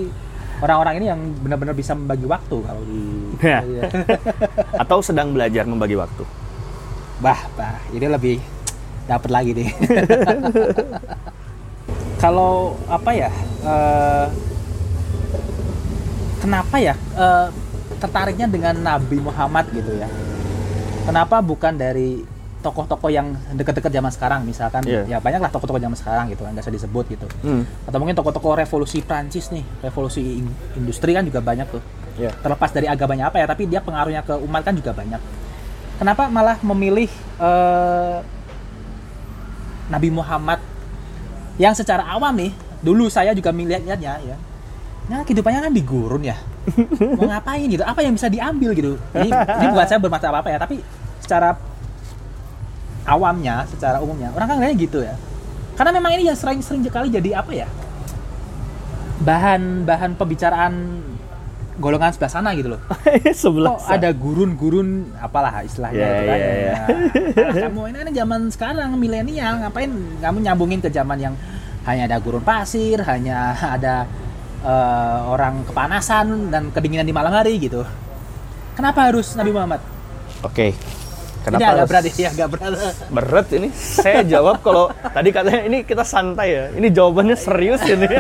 [0.58, 2.98] orang-orang ini yang benar-benar bisa membagi waktu kalau di
[3.38, 3.62] Ya.
[3.70, 3.82] iya.
[4.74, 6.26] Atau sedang belajar membagi waktu.
[7.18, 8.42] Bah, bah, ini lebih
[9.06, 9.70] dapat lagi nih.
[12.18, 13.30] Kalau apa ya?
[13.58, 14.26] eh,
[16.38, 17.46] kenapa ya eh,
[17.98, 20.06] tertariknya dengan Nabi Muhammad gitu ya?
[21.02, 22.22] Kenapa bukan dari
[22.58, 25.06] tokoh-tokoh yang deket-deket zaman sekarang misalkan Iya.
[25.06, 27.62] ya banyaklah tokoh-tokoh zaman sekarang gitu kan nggak usah disebut gitu Hmm.
[27.86, 31.78] atau mungkin tokoh-tokoh revolusi Prancis nih revolusi in- industri kan juga banyak tuh
[32.18, 32.34] Ya.
[32.34, 35.22] terlepas dari agamanya apa ya tapi dia pengaruhnya ke umat kan juga banyak
[35.96, 37.06] kenapa malah memilih
[37.38, 38.18] eh,
[39.88, 40.58] Nabi Muhammad
[41.58, 44.36] yang secara awam nih dulu saya juga melihatnya ya.
[45.10, 46.38] Nah kehidupannya kan di gurun ya.
[47.18, 47.82] Mau ngapain gitu?
[47.82, 48.94] Apa yang bisa diambil gitu?
[49.12, 50.58] Ini, ini buat saya bermasalah apa ya.
[50.62, 50.78] Tapi
[51.18, 51.58] secara
[53.08, 55.14] awamnya secara umumnya orang kan ngeliatnya gitu ya.
[55.74, 57.68] Karena memang ini yang sering sering sekali jadi apa ya?
[59.24, 61.02] Bahan bahan pembicaraan
[61.78, 62.80] golongan sebelah sana gitu loh
[63.34, 63.74] Sebelah.
[63.74, 66.58] kok ada gurun-gurun apalah istilahnya Ya, itu kan ya, ya.
[66.58, 66.76] ya.
[67.38, 71.34] Nah, kamu ini kan zaman sekarang milenial ngapain kamu nyambungin ke zaman yang
[71.84, 73.38] hanya ada gurun pasir hanya
[73.76, 74.04] ada
[74.60, 77.86] eh, orang kepanasan dan kedinginan di malam hari gitu
[78.74, 79.78] kenapa harus Nabi Muhammad
[80.40, 80.70] Oke.
[80.70, 80.96] ini
[81.38, 82.72] Kenapa agak harus- berat ya agak berat
[83.08, 88.04] berat ini saya jawab kalau tadi katanya ini kita santai ya ini jawabannya serius ini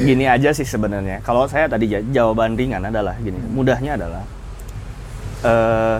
[0.00, 4.22] gini aja sih sebenarnya kalau saya tadi ja- jawaban ringan adalah gini mudahnya adalah
[5.40, 5.98] eh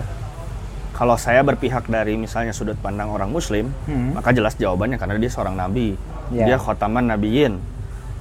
[0.91, 4.13] kalau saya berpihak dari misalnya sudut pandang orang muslim Hmm.
[4.13, 5.95] maka jelas jawabannya karena dia seorang nabi
[6.29, 6.45] Ya.
[6.45, 7.57] dia khotaman nabiyin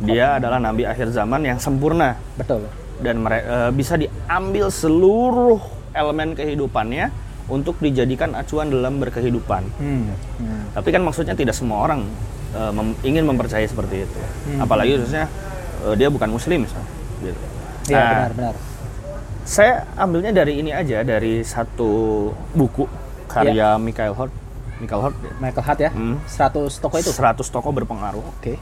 [0.01, 2.65] dia adalah nabi akhir zaman yang sempurna betul
[2.99, 5.59] dan eh, bisa diambil seluruh
[5.91, 7.11] elemen kehidupannya
[7.49, 9.65] untuk dijadikan acuan dalam berkehidupan.
[9.75, 10.05] hmm.
[10.37, 10.63] Hmm.
[10.71, 12.05] Tapi kan maksudnya tidak semua orang
[12.51, 14.21] eh, mem- ingin mempercayai seperti itu.
[14.47, 14.61] Hmm.
[14.63, 15.27] Apalagi khususnya
[15.89, 16.91] eh, dia bukan muslim misalnya.
[17.21, 17.41] Gitu.
[17.89, 18.55] Iya Nah, benar benar
[19.43, 21.89] Saya ambilnya dari ini aja dari satu
[22.53, 22.85] buku
[23.27, 23.69] karya Iya.
[23.77, 24.33] Michael Hort.
[24.77, 25.33] Michael Hort ya.
[25.39, 26.17] Michael Hart ya Hmm.
[26.23, 28.21] 100 toko itu 100 tokoh berpengaruh.
[28.21, 28.55] oke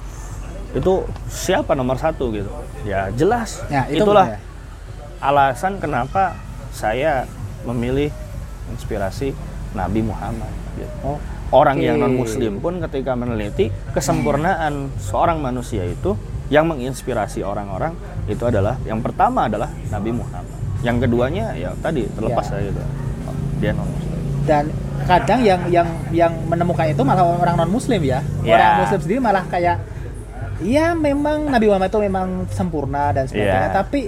[0.72, 0.92] Itu
[1.26, 2.46] siapa nomor satu gitu?
[2.82, 3.66] Ya jelas.
[3.66, 4.38] Nah, itu Itulah ya.
[5.20, 6.36] alasan kenapa
[6.70, 7.24] saya
[7.62, 8.12] memilih
[8.68, 9.34] inspirasi
[9.72, 10.48] Nabi Muhammad.
[10.74, 10.92] gitu.
[11.04, 11.86] oh Orang Oke.
[11.86, 17.92] yang non Muslim pun ketika meneliti kesempurnaan seorang manusia itu yang menginspirasi orang-orang
[18.26, 20.54] itu adalah yang pertama adalah Nabi Muhammad.
[20.80, 22.58] Yang keduanya ya tadi terlepas Ya.
[22.64, 22.82] gitu.
[23.58, 24.20] Dia non Muslim.
[24.46, 24.64] dan
[25.10, 28.54] kadang yang yang yang menemukan itu malah orang non muslim ya Ya.
[28.54, 29.82] orang muslim sendiri malah kayak
[30.62, 33.74] ya memang Nabi Muhammad itu memang sempurna dan sebagainya Ya.
[33.74, 34.06] tapi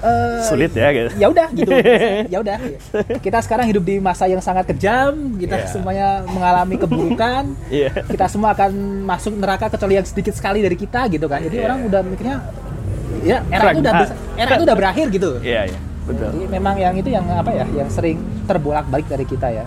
[0.00, 1.08] eh, Sulit ya gitu.
[1.14, 1.70] ya udah gitu
[2.32, 2.56] ya udah
[3.18, 5.66] kita sekarang hidup di masa yang sangat kejam kita Iya.
[5.66, 7.90] semuanya mengalami keburukan Iya.
[8.04, 8.70] kita semua akan
[9.04, 11.66] masuk neraka kecuali yang sedikit sekali dari kita gitu kan jadi Iya.
[11.66, 12.36] orang udah mikirnya
[13.20, 15.78] ya era itu udah Pragma- era itu udah berakhir gitu Iya, iya.
[16.00, 16.28] Betul.
[16.32, 19.62] jadi memang yang itu yang apa ya, yang sering terbolak-balik dari kita ya.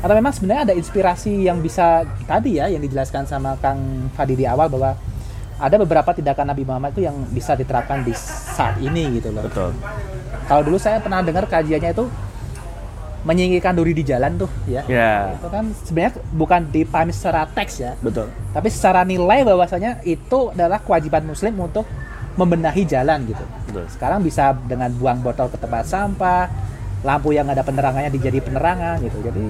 [0.00, 3.78] Atau memang sebenarnya ada inspirasi yang bisa tadi ya, yang dijelaskan sama Kang
[4.10, 4.96] Fadi di awal bahwa
[5.58, 9.44] ada beberapa tindakan Nabi Muhammad itu yang bisa diterapkan di saat ini gitu loh.
[9.44, 9.70] Betul.
[10.46, 12.04] Kalau dulu saya pernah dengar kajiannya itu
[13.22, 14.82] menyingkirkan duri di jalan tuh ya.
[14.90, 18.26] Ya, Itu kan sebenarnya bukan dipahami secara teks ya, betul.
[18.50, 21.86] tapi secara nilai bahwasanya itu adalah kewajiban muslim untuk
[22.34, 23.44] membenahi jalan gitu.
[23.70, 23.84] Betul.
[23.94, 26.50] Sekarang bisa dengan buang botol ke tempat sampah,
[27.06, 29.18] lampu yang ada penerangannya dijadi penerangan gitu.
[29.22, 29.44] Jadi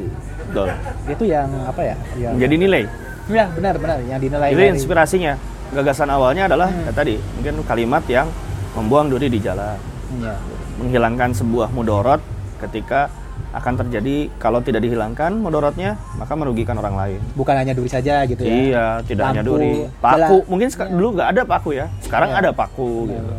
[0.52, 0.68] Betul.
[1.08, 1.96] itu yang apa ya?
[2.20, 2.84] Yang Menjadi nilai.
[3.30, 5.32] ya benar benar yang dinilai Itu inspirasinya.
[5.72, 6.84] Gagasan awalnya adalah Hmm.
[6.84, 8.28] ya tadi mungkin kalimat yang
[8.72, 9.76] membuang duri di jalan,
[10.12, 10.36] Iya.
[10.76, 12.20] menghilangkan sebuah mudorot
[12.60, 13.08] ketika
[13.52, 17.20] akan terjadi kalau tidak dihilangkan mudorotnya maka merugikan orang lain.
[17.32, 18.52] Bukan hanya duri saja gitu ya.
[18.52, 19.72] Iya, tidak hanya Lampu, duri.
[19.88, 20.00] jalan.
[20.00, 20.96] Paku, mungkin seka- Iya.
[20.96, 21.86] dulu nggak ada paku ya.
[22.00, 22.38] Sekarang Iya.
[22.38, 23.32] ada paku gitu.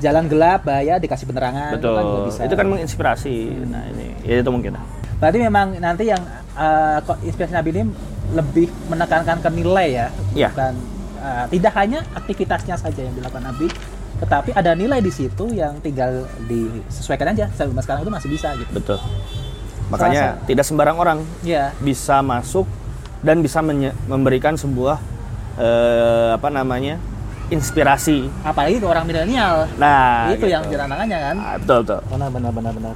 [0.00, 2.22] Jalan gelap bahaya dikasih penerangan itu kan Betul.
[2.30, 2.40] bisa.
[2.46, 3.36] Itu kan menginspirasi.
[3.66, 4.72] Nah, ini ya itu mungkin.
[5.20, 6.22] Berarti memang nanti yang
[7.02, 7.82] kok inspirasi Nabi ini
[8.30, 10.74] lebih menekankan ke nilai ya, bukan
[11.20, 13.68] eh, tidak hanya aktivitasnya saja yang dilakukan Nabi,
[14.24, 17.46] tetapi ada nilai di situ yang tinggal disesuaikan aja.
[17.52, 18.72] Sampai sekarang itu masih bisa gitu.
[18.72, 18.98] Betul.
[19.90, 21.74] Makanya Salah tidak sembarang orang Iya.
[21.82, 22.64] bisa masuk
[23.20, 23.60] dan bisa
[24.08, 24.96] memberikan sebuah
[25.60, 26.96] eh, apa namanya?
[27.50, 28.30] inspirasi.
[28.46, 29.66] Apalagi ke orang milenial.
[29.74, 30.54] Nah, itu gitu.
[30.54, 31.36] yang tantangannya kan.
[31.36, 32.00] Ah, betul, betul.
[32.06, 32.94] Benar, benar, benar, benar.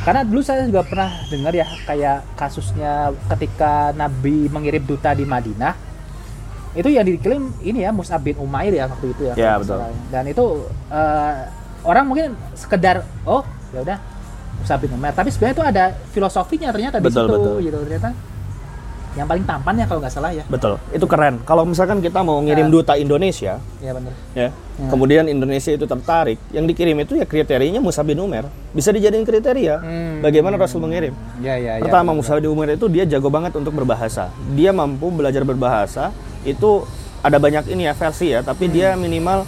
[0.00, 5.89] Karena dulu saya juga pernah dengar ya kayak kasusnya ketika Nabi mengirim duta di Madinah.
[6.70, 9.34] Itu yang diklaim ini ya Mus'ab bin Umair ya waktu itu ya.
[9.34, 9.78] Ya, kalau betul.
[10.08, 10.44] Dan itu
[10.88, 11.34] eh,
[11.82, 13.98] orang mungkin sekedar oh ya udah
[14.58, 17.54] Mus'ab bin Umair, tapi sebenarnya itu ada filosofinya ternyata di Betul, situ betul.
[17.64, 18.10] gitu ternyata.
[19.10, 20.46] Yang paling tampan ya kalau nggak salah ya.
[20.46, 20.78] Betul.
[20.94, 21.42] Itu keren.
[21.42, 22.70] Kalau misalkan kita mau ngirim Ah.
[22.70, 24.14] duta Indonesia, Ya benar.
[24.38, 24.54] ya.
[24.78, 24.86] Hmm.
[24.86, 28.46] Kemudian Indonesia itu tertarik, yang dikirim itu ya kriterianya Musa bin Umar.
[28.70, 29.82] Bisa dijadiin kriteria.
[29.82, 30.22] Hmm.
[30.22, 31.10] Bagaimana Rasul mengirim?
[31.42, 31.82] Ya ya ya.
[31.82, 32.22] Pertama benar.
[32.22, 34.30] Musa bin Umar itu dia jago banget untuk berbahasa.
[34.54, 36.14] Dia mampu belajar berbahasa.
[36.42, 36.86] Itu
[37.20, 39.44] ada banyak ini ya versi ya, tapi dia minimal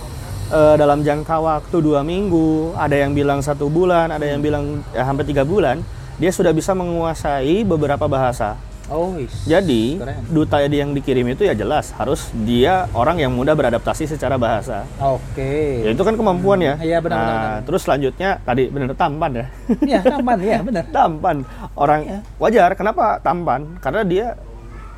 [0.48, 5.02] eh, dalam jangka waktu dua minggu, ada yang bilang satu bulan, ada yang bilang ya,
[5.02, 5.80] hampir tiga bulan,
[6.20, 8.60] dia sudah bisa menguasai beberapa bahasa.
[8.92, 9.32] Oh, is.
[9.48, 10.20] Jadi Keren.
[10.28, 14.84] duta yang dikirim itu ya jelas harus dia orang yang mudah beradaptasi secara bahasa.
[15.00, 15.80] Oke.
[15.80, 16.76] Ya itu kan kemampuan ya.
[16.76, 17.60] Iya, benar, Nah, benar, benar.
[17.64, 19.46] Terus selanjutnya tadi benar tampan ya.
[19.80, 20.84] Iya, tampan ya, benar.
[20.98, 21.36] tampan.
[21.72, 22.18] Orang Iya.
[22.36, 23.80] wajar kenapa tampan?
[23.80, 24.26] Karena dia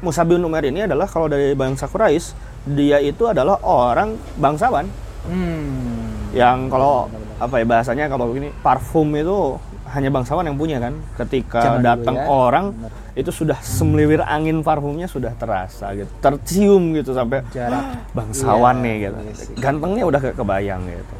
[0.05, 2.37] Musa bin Umar ini adalah kalau dari bangsa Quraisy,
[2.69, 4.85] dia itu adalah orang bangsawan
[5.25, 6.29] Hmm.
[6.31, 10.93] yang kalau apa ya bahasanya kalau ini parfum itu hanya bangsawan yang punya kan.
[11.17, 12.25] Ketika dulu datang ya.
[12.27, 12.93] orang Benar.
[13.15, 16.13] itu sudah semeliwir angin parfumnya sudah terasa gitu.
[16.21, 18.05] Tercium gitu sampai Jarak.
[18.13, 19.17] bangsawan Iya, nih gitu.
[19.19, 19.55] iya sih.
[19.57, 21.15] Gantengnya udah ke- kebayang gitu.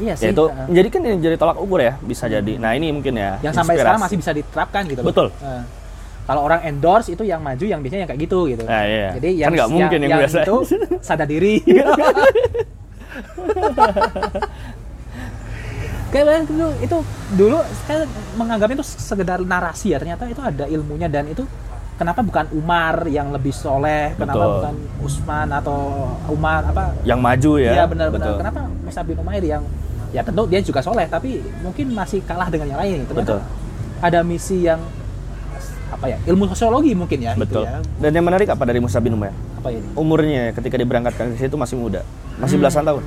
[0.00, 0.30] Iya sih.
[0.30, 2.56] Uh, jadi kan ini jadi tolak ukur ya bisa jadi.
[2.56, 3.36] Nah, ini mungkin ya.
[3.40, 3.82] yang sampai inspirasi.
[3.82, 5.02] sekarang masih bisa diterapkan gitu.
[5.02, 5.26] Betul.
[5.36, 5.60] Uh,
[6.32, 8.64] kalau orang endorse itu yang maju yang biasanya yang kayak gitu gitu.
[8.64, 9.12] Nah, iya.
[9.20, 10.38] Jadi Kan yang nggak mungkin yang biasa.
[10.48, 10.56] itu
[11.06, 11.60] sadar diri.
[16.12, 16.96] Kayak dulu itu
[17.36, 21.44] dulu saya menganggapnya itu sekedar narasi ya ternyata itu ada ilmunya dan itu
[21.96, 24.52] kenapa bukan Umar yang lebih soleh kenapa Betul.
[24.56, 24.74] bukan
[25.04, 27.72] Usman atau Umar apa Yang maju ya.
[27.76, 28.40] Iya benar-benar.
[28.40, 29.64] Kenapa Musa bin Umair yang
[30.12, 33.04] ya tentu dia juga soleh tapi mungkin masih kalah dengan yang lain.
[33.04, 33.40] Ternyata Betul.
[34.00, 34.80] Ada misi yang
[35.92, 37.36] apa ya ilmu sosiologi mungkin ya.
[37.36, 37.64] gitu Betul.
[37.64, 37.78] ya.
[38.00, 39.36] Dan yang menarik apa dari Musa bin Umair?
[39.54, 39.84] Apa ini?
[39.92, 42.00] Umurnya ketika diberangkatkan ke situ masih muda.
[42.36, 42.62] Masih Hmm.
[42.64, 43.04] belasan tahun.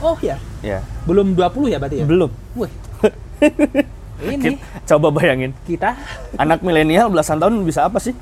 [0.00, 0.80] Oh ya, Ya.
[1.04, 2.06] belum 20 ya berarti ya?
[2.06, 2.28] Belum.
[2.54, 2.72] Wih.
[4.26, 5.96] ini Coba bayangin, kita
[6.34, 8.12] anak milenial belasan tahun bisa apa sih?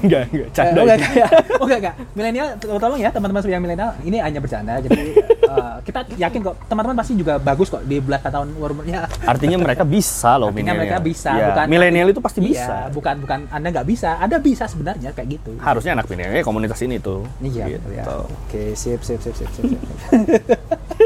[0.00, 0.76] Enggak, enggak, canda.
[0.76, 1.94] oh enggak, enggak, oh enggak, enggak.
[2.12, 4.76] Milenial, tolong ya teman-teman yang milenial, ini hanya bercanda.
[4.78, 5.00] Jadi
[5.52, 9.08] eh, kita yakin kok teman-teman pasti juga bagus kok di belasan tahun umurnya.
[9.24, 10.80] Artinya mereka bisa loh Artinya milenial.
[10.80, 12.74] mereka bisa, Ya, bukan milenial itu pasti Iya, bisa.
[12.90, 15.52] bukan bukan Anda nggak bisa, Anda bisa sebenarnya kayak gitu.
[15.58, 17.24] Harusnya anak milenial komunitas ini tuh.
[17.40, 17.88] Iya, Gitu.
[17.92, 18.04] ya.
[18.08, 19.64] Oke, sip, sip, sip, sip, sip.
[19.68, 19.80] sip.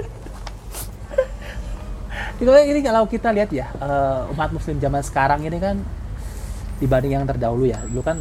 [2.40, 5.76] Ini kalau kita lihat ya eh, umat Muslim zaman sekarang ini kan
[6.78, 7.78] dibanding yang terdahulu ya.
[7.86, 8.18] Dulu kan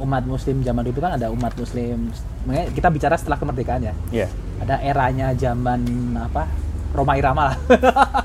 [0.00, 2.14] umat Muslim zaman dulu kan ada umat Muslim.
[2.46, 3.94] Kita bicara setelah kemerdekaan ya.
[4.10, 4.28] Iya.
[4.62, 5.80] Ada eranya zaman
[6.16, 6.46] apa?
[6.90, 7.56] Roma Irama lah.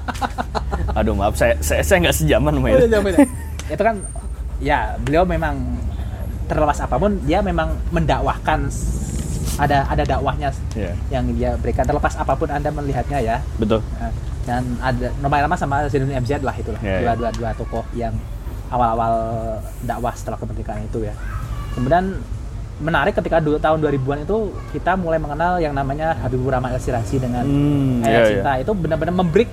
[0.97, 2.87] Aduh maaf, saya saya, saya nggak sejaman sama Oh, itu.
[2.89, 3.17] beda.
[3.65, 3.95] itu kan
[4.57, 5.57] ya beliau memang
[6.45, 8.69] terlepas apa pun dia memang mendakwahkan
[9.55, 10.93] ada ada dakwahnya Iya.
[11.09, 11.83] yang dia berikan.
[11.83, 13.37] Terlepas apa pun anda melihatnya ya.
[13.55, 13.79] Betul.
[13.95, 14.11] Nah,
[14.45, 16.79] dan ada Roma Irama sama Zainuddin MZ lah itulah.
[16.79, 17.13] Iya, dua, iya.
[17.15, 18.13] dua dua tokoh yang
[18.67, 19.13] awal-awal
[19.81, 21.13] dakwah setelah kemerdekaan itu ya.
[21.73, 22.19] Kemudian
[22.75, 24.37] menarik ketika dua, tahun 2000-an itu
[24.71, 28.51] kita mulai mengenal yang namanya Habibur Rahman El Sirasi dengan Hmm, ayat iya, cinta.
[28.59, 29.47] Itu benar-benar membreak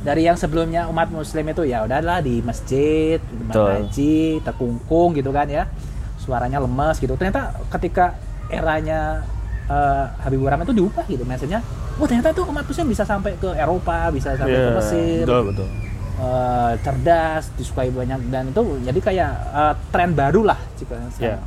[0.00, 5.44] dari yang sebelumnya umat muslim itu ya udahlah di masjid di haji terkungkung gitu kan
[5.44, 5.68] ya.
[6.16, 7.12] Suaranya lemes gitu.
[7.14, 8.16] Ternyata ketika
[8.48, 9.24] eranya
[9.66, 11.60] eh, Habibur Rahman itu diubah gitu message-nya
[11.94, 15.42] oh ternyata itu umat muslim bisa sampai ke Eropa bisa sampai ke Iya, Mesir betul
[15.48, 15.68] betul.
[16.16, 21.42] eh, cerdas, disukai banyak dan itu jadi kayak eh, tren baru lah jika sekarang.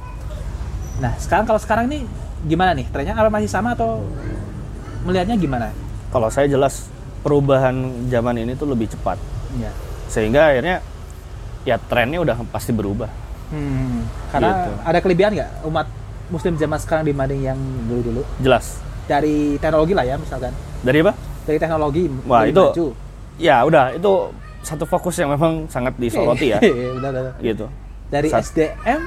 [0.98, 2.10] Nah, sekarang kalau sekarang ini
[2.44, 2.90] gimana nih?
[2.90, 4.02] Trennya apa masih sama atau
[5.04, 5.70] melihatnya gimana?
[6.10, 6.90] Kalau saya jelas
[7.22, 7.76] perubahan
[8.08, 9.22] zaman ini tuh lebih cepat.
[9.56, 9.70] Ya.
[10.08, 10.82] Sehingga akhirnya
[11.64, 13.12] ya trennya udah pasti berubah.
[13.48, 14.72] Hmm, karena Gitu.
[14.84, 15.88] ada kelebihan nggak umat
[16.28, 18.80] Muslim zaman sekarang dibanding yang dulu-dulu Jelas.
[19.06, 21.14] dari teknologi lah ya misalkan Dari apa?
[21.44, 22.88] dari teknologi Wah, itu maju.
[23.38, 24.12] Ya udah itu
[24.60, 26.60] satu fokus yang memang sangat disoroti ya.
[26.98, 27.34] Benar, benar.
[27.40, 27.66] gitu.
[28.08, 29.02] dari Sat- SDM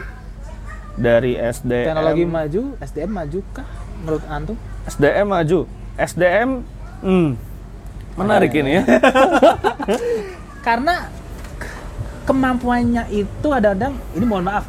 [0.92, 3.68] Dari SDM teknologi maju SDM maju kah
[3.98, 5.58] menurut antum SDM maju.
[5.94, 6.48] SDM
[7.00, 7.28] hmm,
[8.16, 8.82] menarik ini ya.
[10.66, 11.08] karena
[12.22, 14.64] kemampuannya itu ada-ada ini mohon maaf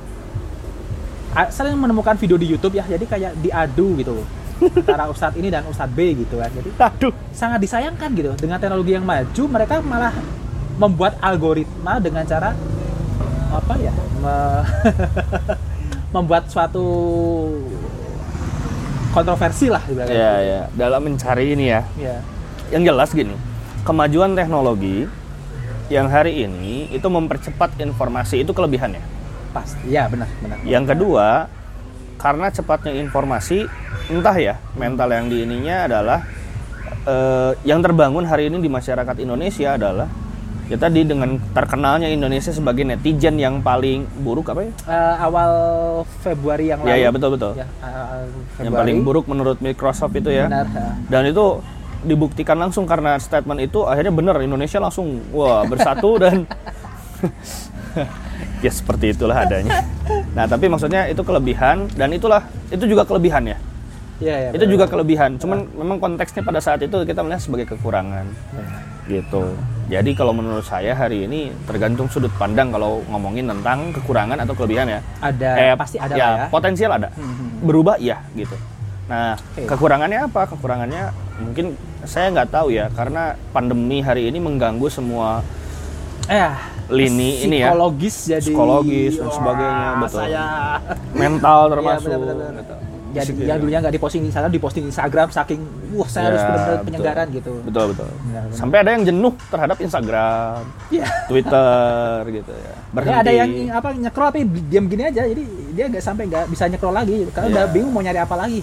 [1.51, 4.27] sering menemukan video di YouTube ya jadi kayak diadu gitu loh
[4.61, 7.13] antara ustadz ini dan ustadz B gitu kan jadi Aduh.
[7.31, 10.13] sangat disayangkan gitu dengan teknologi yang maju mereka malah
[10.77, 12.55] membuat algoritma dengan cara
[13.51, 14.65] apa ya me-
[16.15, 16.83] membuat suatu
[19.11, 20.15] kontroversi lah ibaratnya.
[20.15, 21.81] Ya ya, dalam mencari ini ya.
[21.99, 22.17] Ya.
[22.71, 23.35] Yang jelas gini,
[23.83, 25.07] kemajuan teknologi
[25.91, 29.03] yang hari ini itu mempercepat informasi itu kelebihannya.
[29.51, 31.27] Pasti ya benar benar Yang kedua,
[32.17, 33.67] karena cepatnya informasi,
[34.07, 36.19] entah ya mental yang di ininya adalah
[37.05, 40.07] eh, yang terbangun hari ini di masyarakat Indonesia adalah
[40.71, 44.71] ya tadi dengan terkenalnya Indonesia sebagai netizen yang paling buruk apa ya?
[44.87, 45.51] Eh, awal
[46.23, 47.51] Februari yang lalu Ya ya betul betul.
[47.59, 50.47] Ya, eh, Yang paling buruk menurut Microsoft itu ya.
[50.47, 50.89] benar ya.
[51.11, 51.59] Dan itu
[52.01, 56.49] dibuktikan langsung karena statement itu akhirnya benar Indonesia langsung wah bersatu dan
[58.61, 59.83] ya seperti itulah adanya.
[60.37, 63.57] Nah tapi maksudnya itu kelebihan dan itulah itu juga kelebihan ya.
[64.21, 65.41] Iya, iya, itu juga kelebihan.
[65.41, 68.29] Cuman memang konteksnya pada saat itu kita melihat sebagai kekurangan
[69.09, 69.57] gitu.
[69.89, 74.87] Jadi kalau menurut saya hari ini tergantung sudut pandang kalau ngomongin tentang kekurangan atau kelebihan
[74.87, 74.99] ya.
[75.19, 77.09] ada Eh, pasti ada ya, ya Potensial ada.
[77.17, 77.65] Hmm.
[77.65, 78.55] Berubah iya gitu.
[79.09, 79.67] Nah, Oke.
[79.67, 80.47] kekurangannya apa?
[80.47, 81.03] Kekurangannya
[81.43, 81.75] mungkin
[82.07, 85.43] saya nggak tahu ya karena pandemi hari ini mengganggu semua
[86.31, 86.51] eh
[86.89, 87.69] lini ini ya.
[87.69, 90.17] psikologis jadi Psikologis dan Wah, sebagainya, betul.
[90.17, 90.45] saya
[91.13, 92.07] mental Iya, termasuk.
[92.07, 92.51] benar, benar, benar.
[92.57, 92.75] gitu.
[93.11, 93.43] jadi Gitu.
[93.43, 95.59] yang dulunya nggak diposting di sana diposting di Instagram saking
[95.91, 98.07] wah saya harus Ya, benar-benar penyegaran gitu Betul betul.
[98.21, 98.55] Benar, benar.
[98.55, 101.05] Sampai ada yang jenuh terhadap Instagram, Iya.
[101.27, 102.73] Twitter gitu ya.
[103.01, 106.63] Ya, ada yang apa nyekrol tapi diam gini aja jadi dia nggak sampai nggak bisa
[106.65, 107.53] nyekrol lagi karena Iya.
[107.53, 108.59] udah bingung mau nyari apa lagi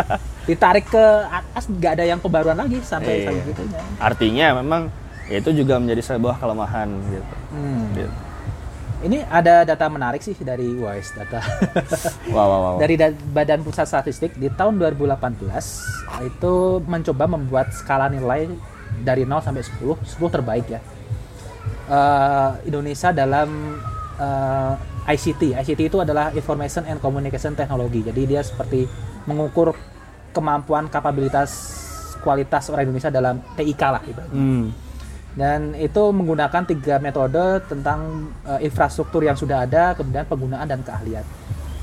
[0.48, 3.26] ditarik ke atas nggak ada yang pembaruan lagi sampai Iya.
[3.28, 7.34] sampai gitunya Artinya memang ya itu juga menjadi sebuah kelemahan gitu.
[7.50, 7.84] Hmm.
[7.92, 8.12] Gitu.
[8.98, 11.38] ini ada data menarik sih dari WISE data
[12.34, 12.76] Wow, wow, wow.
[12.76, 15.38] dari da- Badan Pusat Statistik di tahun 2018
[16.24, 18.50] itu mencoba membuat skala nilai
[18.98, 19.78] dari 0 sampai 10
[20.18, 20.80] 10 terbaik ya
[21.86, 23.48] Eh, Indonesia dalam
[24.14, 24.74] eh,
[25.08, 28.84] ICT ICT itu adalah Information and Communication Technology jadi dia seperti
[29.24, 29.72] mengukur
[30.30, 31.48] kemampuan kapabilitas
[32.18, 34.68] kualitas orang Indonesia dalam TIK lah ibaratnya Hmm.
[35.38, 41.22] Dan itu menggunakan tiga metode tentang eh, infrastruktur yang sudah ada, kemudian penggunaan dan keahlian.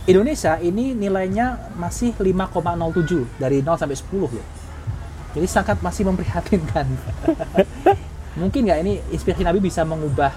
[0.06, 4.48] Indonesia ini nilainya masih 5,07 dari 0 sampai 10 loh.
[5.34, 6.86] Jadi sangat masih memprihatinkan.
[8.44, 10.36] Mungkin nggak ini inspirasi Nabi bisa mengubah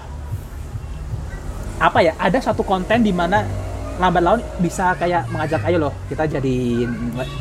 [1.77, 2.15] apa ya?
[2.15, 3.43] Ada satu konten di mana
[3.99, 6.87] lambat laun bisa kayak mengajak ayo loh kita jadi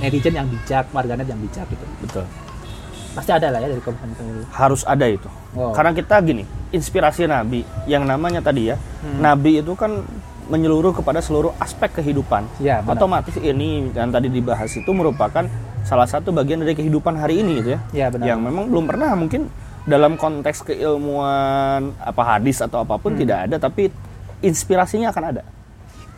[0.03, 1.87] netizen yang bijak, warganet yang bijak gitu.
[2.03, 2.27] Betul.
[3.19, 4.47] Pasti ada lah ya dari konten-konten itu.
[4.49, 5.27] Harus ada itu.
[5.53, 5.75] Wow.
[5.75, 9.19] Karena kita gini, inspirasi Nabi yang namanya tadi ya, Hmm.
[9.19, 10.07] Nabi itu kan
[10.47, 12.47] menyeluruh kepada seluruh aspek kehidupan.
[12.59, 12.97] Ya, benar.
[12.97, 15.45] Otomatis ini yang tadi dibahas itu merupakan
[15.83, 17.81] salah satu bagian dari kehidupan hari ini gitu ya.
[17.93, 18.27] Ya, benar.
[18.33, 19.51] Yang memang belum pernah mungkin
[19.85, 23.21] dalam konteks keilmuan apa hadis atau apa pun Hmm.
[23.21, 23.91] tidak ada, tapi
[24.41, 25.43] inspirasinya akan ada.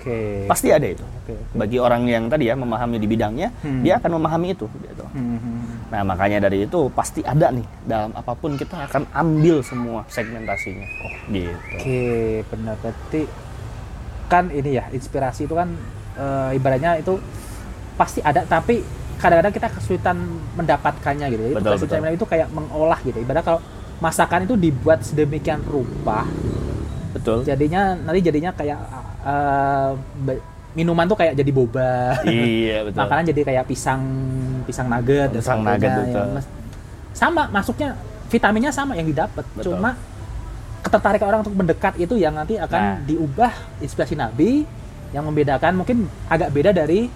[0.01, 0.49] Oke.
[0.49, 1.05] Pasti ada itu.
[1.05, 1.55] Oke, oke.
[1.55, 3.85] Bagi orang yang tadi ya memahami di bidangnya, Hmm.
[3.85, 4.65] dia akan memahami itu.
[4.65, 5.05] Gitu.
[5.13, 5.85] Hmm.
[5.93, 10.87] Nah makanya dari itu pasti ada nih dalam apa pun kita akan ambil semua segmentasinya.
[11.05, 11.53] Oh gitu.
[11.77, 12.03] Oke,
[12.49, 13.23] benar berarti
[14.31, 15.69] kan ini ya inspirasi itu kan
[16.17, 17.21] eh, ibaratnya itu
[17.95, 18.81] pasti ada tapi
[19.21, 20.17] kadang-kadang kita kesulitan
[20.57, 21.43] mendapatkannya gitu.
[21.45, 22.17] Jadi Betul, betul.
[22.17, 23.21] itu kayak mengolah gitu.
[23.21, 23.61] Ibarat kalau
[24.01, 26.25] masakan itu dibuat sedemikian rupa,
[27.11, 27.43] Betul.
[27.43, 28.79] jadinya nanti jadinya kayak
[30.21, 32.15] be- minuman tuh kayak jadi boba.
[32.25, 32.99] iya betul.
[33.01, 34.03] Makanan jadi kayak pisang
[34.63, 35.99] pisang nugget Pisang nugget, ya.
[36.01, 36.27] betul.
[37.11, 37.99] Sama masuknya
[38.31, 39.99] vitaminnya sama yang didapat cuma
[40.81, 42.97] ketertarikan orang untuk mendekat itu yang nanti akan Nah.
[43.05, 44.65] diubah inspirasi nabi
[45.11, 47.11] yang membedakan mungkin agak beda dari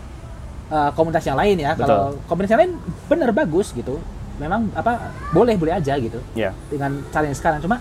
[0.69, 1.87] uh, komunitas yang lain ya Betul.
[1.87, 2.73] kalau komunitas yang lain
[3.07, 4.03] bener bagus gitu
[4.37, 4.99] memang apa
[5.31, 6.51] boleh boleh aja gitu Ya.
[6.67, 7.79] dengan cara yang sekarang cuma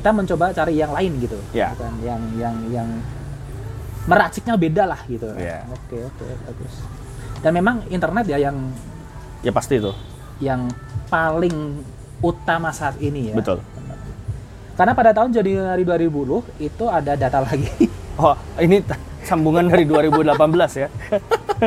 [0.00, 1.76] kita mencoba cari yang lain gitu Ya.
[1.76, 2.88] Bukan yang yang yang
[4.08, 5.60] meraciknya beda lah gitu Ya.
[5.68, 6.74] oke oke bagus
[7.40, 8.56] dan memang internet ya yang
[9.40, 9.92] Ya pasti itu.
[10.40, 10.72] yang
[11.06, 11.84] paling
[12.18, 13.60] utama saat ini ya Betul.
[14.72, 17.68] karena pada tahun Januari 2020 itu ada data lagi
[18.16, 18.84] Oh, ini
[19.22, 20.36] sambungan dari 2018
[20.76, 20.88] ya.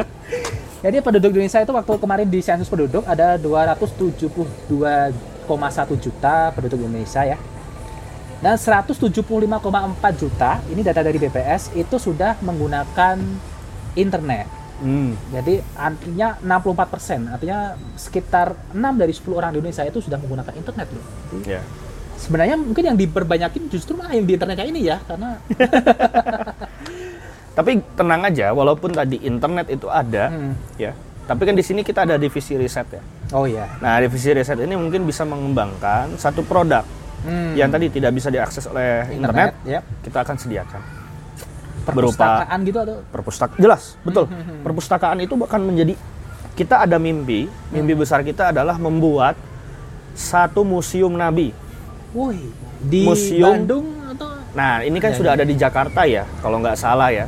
[0.86, 4.70] Jadi penduduk Indonesia itu waktu kemarin di sensus penduduk ada 272,1
[5.98, 7.38] juta penduduk Indonesia ya.
[8.44, 9.24] Dan 175,4
[10.20, 13.16] juta, ini data dari BPS, itu sudah menggunakan
[13.96, 14.52] internet.
[14.84, 15.16] Hmm.
[15.32, 20.54] Jadi artinya 64 persen, artinya sekitar 6 dari 10 orang di Indonesia itu sudah menggunakan
[20.60, 21.06] internet loh.
[21.32, 21.64] Jadi, Ya.
[22.14, 25.39] Sebenarnya mungkin yang diperbanyakin justru malah yang di internetnya ini ya, karena
[27.58, 30.58] Tapi tenang aja, walaupun tadi internet itu ada, Hmm.
[30.76, 30.91] ya.
[31.24, 33.00] Tapi kan di sini kita ada divisi riset ya.
[33.32, 36.84] oh ya, Nah, divisi riset ini mungkin bisa mengembangkan satu produk
[37.24, 37.55] Hmm.
[37.55, 40.82] yang tadi tidak bisa diakses oleh internet, ya, kita akan sediakan.
[41.84, 44.32] perpustakaan gitu atau Perpustakaan jelas, betul.
[44.63, 45.99] Perpustakaan itu bahkan menjadi
[46.53, 49.36] kita ada mimpi, mimpi besar kita adalah membuat
[50.13, 51.51] satu museum nabi.
[52.13, 52.39] Wih,
[52.80, 55.38] di Museum- Bandung atau Nah, ini kan Ya, sudah ya.
[55.41, 57.26] ada di Jakarta ya, kalau nggak salah ya.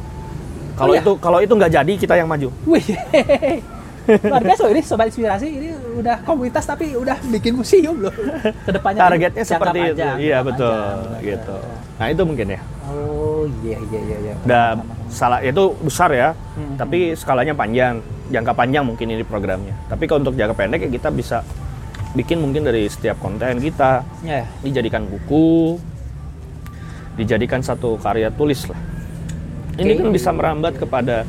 [0.77, 1.01] Kalau iya?
[1.01, 2.47] itu kalau itu nggak jadi kita yang maju.
[2.63, 2.85] Wih,
[4.05, 8.13] luar biasa loh ini sobat inspirasi ini udah komunitas tapi udah bikin museum loh.
[8.61, 9.89] Ke depannya Targetnya jangka seperti itu.
[9.95, 10.69] panjang, Iya, betul.
[10.69, 11.57] panjang, benar, gitu.
[11.95, 12.59] Nah, itu mungkin ya.
[12.85, 14.33] Oh iya iya iya iya.
[14.41, 14.65] Udah
[15.07, 19.73] salah itu besar ya, Hmm, tapi skalanya panjang, jangka panjang mungkin ini programnya.
[19.85, 21.37] Tapi kalau untuk jangka pendek ya kita bisa
[22.13, 24.47] bikin mungkin dari setiap konten kita Ya.
[24.61, 25.75] dijadikan buku,
[27.15, 28.79] dijadikan satu karya tulis lah.
[29.75, 31.27] Ini kan bisa merambat kepada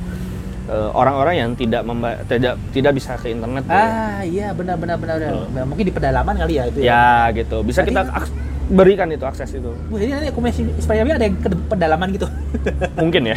[0.69, 3.63] orang-orang yang tidak memba- tidak tidak bisa ke internet.
[3.63, 3.83] tuh ya.
[3.83, 5.17] Ah iya benar benar benar.
[5.17, 5.33] benar.
[5.45, 5.65] Betul.
[5.65, 6.87] Mungkin di pedalaman kali ya itu ya.
[6.87, 7.05] Ya
[7.35, 8.35] gitu, bisa Berarti- kita aks-
[8.67, 9.71] berikan itu akses itu.
[9.87, 12.27] Wah, ini nanti komunitas inspirasi ada yang ke pedalaman gitu.
[12.99, 13.37] Mungkin ya.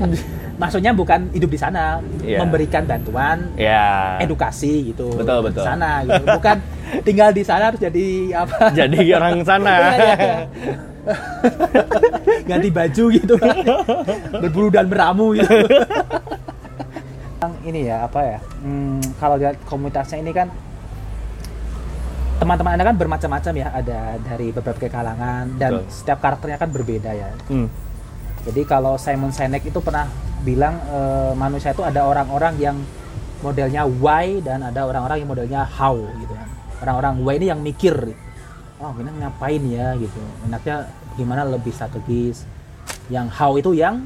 [0.62, 2.38] Maksudnya bukan hidup di sana, Iya.
[2.38, 4.16] memberikan bantuan ya.
[4.16, 5.60] edukasi gitu Betul, betul.
[5.60, 6.24] di sana gitu.
[6.38, 6.56] bukan
[7.02, 8.06] tinggal di sana terus jadi
[8.38, 9.74] apa Jadi orang sana.
[9.74, 10.36] Iya, iya, iya.
[12.44, 13.56] ganti baju gitu kan
[14.32, 15.50] berburu dan meramu gitu
[17.64, 20.48] ini ya apa ya hmm, kalau lihat komunitasnya ini kan
[22.42, 25.94] teman-teman anda kan bermacam-macam ya ada dari beberapa kalangan dan Betul.
[25.94, 27.70] setiap karakternya kan berbeda ya Hmm,
[28.42, 30.10] jadi kalau Simon Sinek itu pernah
[30.42, 32.76] bilang eh, manusia itu ada orang-orang yang
[33.42, 36.48] modelnya why dan ada orang-orang yang modelnya how gitu kan.
[36.82, 37.94] Orang-orang why ini yang mikir.
[38.82, 40.18] Oh, ini ngapain ya gitu.
[40.46, 42.42] Enaknya gimana lebih strategis.
[43.06, 44.02] Yang how itu yang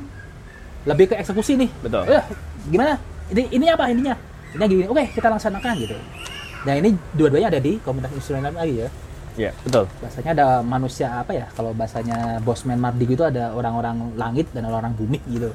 [0.84, 1.70] lebih ke eksekusi nih.
[1.80, 2.04] Betul.
[2.12, 2.24] Eh,
[2.68, 3.00] gimana?
[3.27, 4.14] Ini ini apa ininya?
[4.53, 4.85] Ini gini.
[4.87, 5.97] Oke, kita laksanakan gitu.
[6.62, 8.91] Nah, ini dua-duanya ada di komunitas instrumen lagi ya
[9.37, 9.85] ya betul.
[10.01, 14.97] bahasanya ada manusia apa ya kalau bahasanya Bosman Mardi itu ada orang-orang langit dan orang-orang
[14.97, 15.53] bumi gitu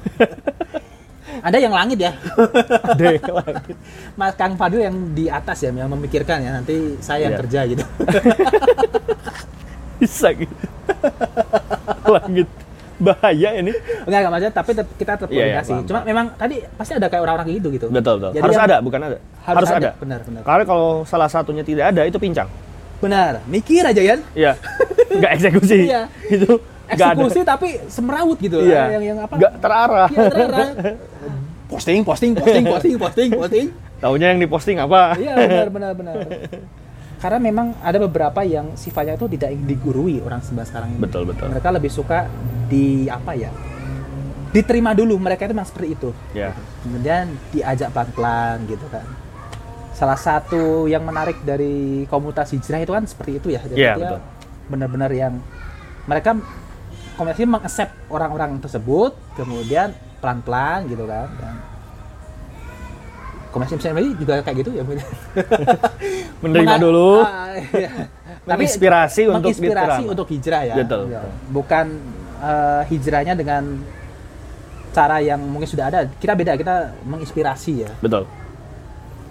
[1.50, 2.14] ada yang langit ya
[2.94, 3.74] Ada yang langit.
[4.14, 7.40] Mas Kang Fadil yang di atas ya yang memikirkan ya nanti saya yang Iya.
[7.42, 7.84] kerja gitu
[9.98, 10.54] Bisa gitu.
[12.06, 12.48] Langit.
[13.02, 13.72] Bahaya ini.
[14.02, 16.92] enggak enggak maksudnya tapi tetap- kita tetap Iya, iya, koordinasi paham, cuma memang tadi pasti
[16.92, 18.30] ada kayak orang-orang kayak gitu gitu Betul, betul.
[18.32, 19.18] Jadi harus ada, bukan ada.
[19.42, 19.90] harus, ada.
[19.96, 22.48] benar benar Karena kalau salah satunya tidak ada itu pincang.
[22.98, 24.52] benar mikir aja ya Iya.
[25.12, 25.78] Nggak eksekusi.
[25.84, 26.02] Iya.
[26.28, 26.50] Itu
[26.84, 26.94] ada.
[27.12, 28.94] eksekusi tapi semerawut gitu Iya.
[28.94, 30.08] yang yang apa Nggak terarah.
[30.08, 30.68] Iya, terarah.
[31.70, 33.66] posting posting posting posting posting posting
[34.02, 35.14] Taunya yang diposting apa?
[35.14, 36.14] Iya benar benar benar.
[37.22, 40.98] Karena memang ada beberapa yang sifatnya itu tidak digurui orang sebelah sekarang ini.
[40.98, 41.54] Betul, betul.
[41.54, 42.26] Mereka lebih suka
[42.66, 43.46] di apa ya?
[44.50, 46.10] Diterima dulu mereka itu memang seperti itu.
[46.34, 46.50] Ya.
[46.82, 49.06] Kemudian diajak pelan-pelan gitu kan.
[49.94, 53.62] Salah satu yang menarik dari komunitas hijrah itu kan seperti itu ya.
[53.70, 54.20] Jadi Iya, dia betul.
[54.66, 55.38] benar-benar yang
[56.10, 56.34] mereka
[57.14, 61.30] komunitas ini mengaccept orang-orang tersebut, kemudian pelan-pelan gitu kan.
[61.38, 61.54] Dan
[63.52, 64.82] komunitas ini juga kayak gitu ya.
[66.42, 67.22] Menerima dulu.
[67.22, 68.08] Ah, iya.
[68.48, 70.12] Menginspirasi untuk menginspirasi diterima.
[70.18, 70.74] untuk hijrah ya.
[70.74, 71.20] Betul, Iya.
[71.22, 71.32] betul.
[71.52, 71.86] Bukan
[72.42, 73.62] eh, hijrahnya dengan
[74.90, 76.00] cara yang mungkin sudah ada.
[76.18, 76.74] Kita beda, kita
[77.06, 77.90] menginspirasi ya.
[78.02, 78.26] Betul.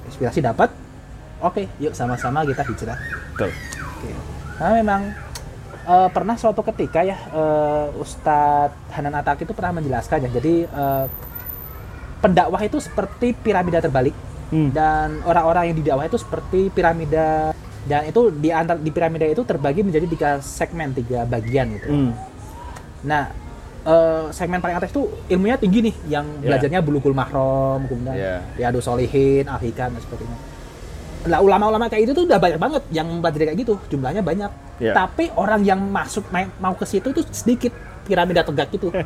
[0.07, 0.71] Inspirasi dapat.
[1.41, 2.95] Oke, yuk sama-sama kita hijrah.
[3.35, 3.51] Betul.
[3.97, 4.09] Oke.
[4.55, 5.01] Karena memang
[5.83, 10.29] eh, pernah suatu ketika ya eh, Ustadz Hanan Atak itu pernah menjelaskan ya.
[10.31, 11.05] Jadi eh,
[12.21, 14.13] pendakwah itu seperti piramida terbalik
[14.47, 14.67] Hmm.
[14.69, 19.79] dan orang-orang yang didakwah itu seperti piramida dan itu di antar di piramida itu terbagi
[19.79, 21.87] menjadi tiga segmen tiga bagian gitu.
[21.87, 22.11] Hmm.
[23.01, 23.31] Nah
[23.81, 26.51] eh, segmen paling atas itu ilmunya tinggi nih yang Ya.
[26.51, 28.43] belajarnya bulugul mahrom kemudian Ya.
[28.53, 30.37] riadu solihin al-hikam dan sebagainya.
[31.21, 34.51] Lah ulama-ulama kayak itu tuh udah banyak banget yang mempelajari kayak gitu, jumlahnya banyak.
[34.77, 34.93] Iya.
[34.93, 36.27] Tapi orang yang masuk
[36.59, 37.71] mau ke situ tuh sedikit
[38.03, 38.91] piramida tegak gitu.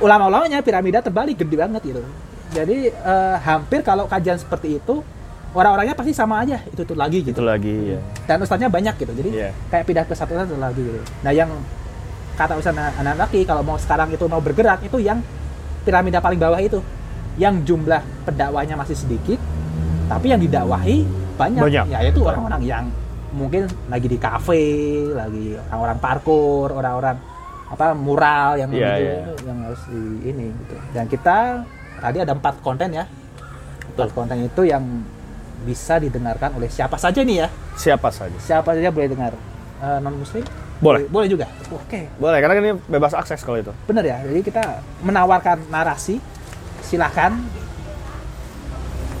[0.00, 2.02] Ulama-ulamanya piramida terbalik gede banget gitu.
[2.50, 5.04] Jadi eh, hampir kalau kajian seperti itu
[5.50, 7.42] orang-orangnya pasti sama aja itu tuh lagi Itu gitu.
[7.44, 8.00] lagi ya.
[8.26, 9.12] Dan ustadznya banyak gitu.
[9.12, 9.50] Jadi Iya.
[9.68, 11.00] kayak pindah ke satu satu lagi gitu.
[11.22, 11.52] Nah yang
[12.34, 15.20] kata ustadz anak laki kalau mau sekarang itu mau bergerak itu yang
[15.84, 16.80] piramida paling bawah itu
[17.36, 19.36] yang jumlah pendakwahnya masih sedikit
[20.08, 21.04] tapi yang didakwahi
[21.38, 21.84] banyak, Banyak.
[21.88, 22.84] yaitu orang-orang yang
[23.30, 24.64] mungkin lagi di kafe
[25.14, 27.16] lagi orang-orang parkur orang-orang
[27.70, 30.74] apa mural yang Iya, gitu, itu yang harus di ini gitu.
[30.90, 31.62] Dan kita
[32.02, 33.06] tadi ada empat konten ya.
[33.94, 34.82] Empat konten itu yang
[35.62, 37.48] bisa didengarkan oleh siapa saja nih ya.
[37.78, 38.34] Siapa saja.
[38.42, 39.32] siapa saja boleh dengar.
[39.80, 40.44] Non muslim
[40.80, 41.08] Boleh.
[41.08, 41.48] boleh juga?
[41.72, 42.08] Oke.
[42.20, 43.72] Boleh, karena ini bebas akses kalau itu.
[43.88, 44.18] bener ya?
[44.24, 46.20] Jadi kita menawarkan narasi
[46.84, 47.40] silakan.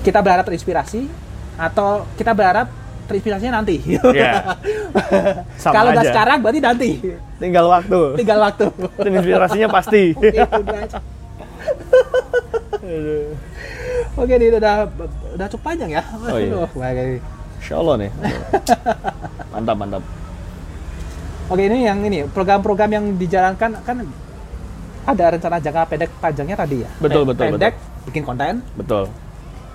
[0.00, 1.04] Kita berharap terinspirasi
[1.60, 2.72] atau kita berharap
[3.10, 3.76] terinspirasinya nanti.
[5.62, 6.90] Sama kalau nggak sekarang berarti nanti
[7.36, 8.00] Tinggal waktu.
[8.14, 8.64] tinggal waktu
[9.02, 10.02] Dan inspirasinya pasti.
[14.16, 14.88] Oke, ini udah
[15.34, 16.02] udah cukup panjang ya.
[16.26, 16.54] Oh, iya.
[16.56, 16.90] Wah.
[17.60, 18.10] Insya Allah nih.
[19.50, 20.02] Mantap, mantap.
[21.50, 23.96] Oke, ini yang ini program-program yang dijalankan kan
[25.02, 26.90] ada rencana jangka pendek panjangnya tadi ya.
[26.98, 27.74] Betul, Pe- betul, Pendek
[28.06, 29.10] bikin konten, Betul,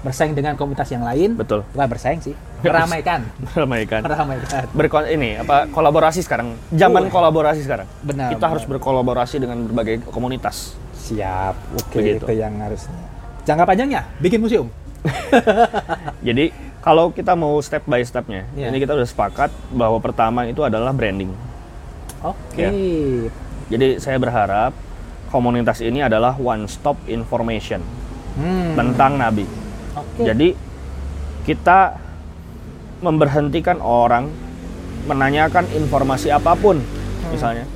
[0.01, 1.35] bersaing dengan komunitas yang lain.
[1.35, 1.67] betul.
[1.75, 2.33] Bukan bersaing sih,
[2.67, 3.19] meramaikan.
[3.53, 4.01] Ramaikan.
[4.01, 4.63] meramaikan.
[4.71, 6.57] Berkon ini apa kolaborasi sekarang.
[6.69, 7.11] Zaman Oh.
[7.11, 7.87] kolaborasi sekarang.
[8.01, 8.31] Benar.
[8.31, 8.51] Kita benar.
[8.51, 10.73] harus berkolaborasi dengan berbagai komunitas.
[10.95, 11.53] siap.
[11.75, 12.25] Oke, Begitu.
[12.25, 12.97] itu yang harusnya.
[13.43, 14.73] Jangka panjangnya bikin museum.
[16.25, 16.49] Jadi
[16.81, 18.69] kalau kita mau step by stepnya, Iya.
[18.69, 21.29] ini kita udah sepakat bahwa pertama itu adalah branding.
[22.21, 22.57] Oke.
[22.57, 22.69] Ya.
[23.67, 24.73] Jadi saya berharap
[25.27, 27.81] komunitas ini adalah one stop information
[28.33, 28.73] Hmm.
[28.73, 29.45] tentang Nabi.
[29.93, 30.21] Oke.
[30.23, 30.47] Jadi
[31.43, 32.01] kita
[33.05, 34.33] memberhentikan orang
[35.05, 36.81] menanyakan informasi apa pun,
[37.29, 37.69] misalnya,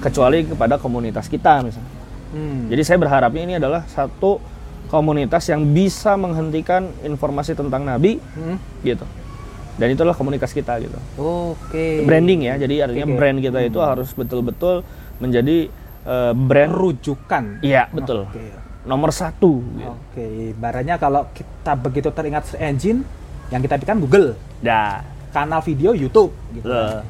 [0.00, 1.92] kecuali kepada komunitas kita misalnya.
[2.32, 2.72] Hmm.
[2.72, 4.40] Jadi saya berharapnya ini adalah satu
[4.88, 8.56] komunitas yang bisa menghentikan informasi tentang Nabi, Hmm.
[8.80, 9.04] gitu.
[9.72, 10.96] Dan itulah komunitas kita gitu.
[11.16, 12.04] Oke.
[12.04, 13.16] Branding ya, jadi artinya Oke.
[13.16, 14.84] brand kita itu harus betul-betul
[15.16, 15.68] menjadi
[16.02, 16.72] eh, brand.
[16.74, 17.62] rujukan.
[17.62, 18.26] Iya betul.
[18.26, 18.42] Oke.
[18.82, 19.62] Nomor satu.
[19.78, 19.86] gitu.
[19.86, 23.06] Oke, ibaratnya kalau kita begitu teringat engine,
[23.52, 25.04] yang kita pikirkan Google, Dah.
[25.28, 26.64] kanal video YouTube, gitu.
[26.64, 27.04] Betul.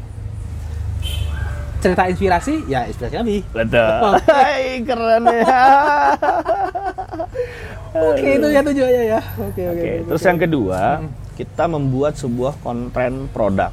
[1.78, 3.36] Cerita inspirasi, ya inspirasi Nabi.
[3.49, 4.11] Betul.
[4.30, 5.62] Hai, keren ya.
[7.93, 9.20] Oke, itu ya tujuannya ya.
[9.36, 9.90] Oke, oke.
[10.09, 11.11] Terus yang kedua, Hmm.
[11.34, 13.70] kita membuat sebuah konten produk.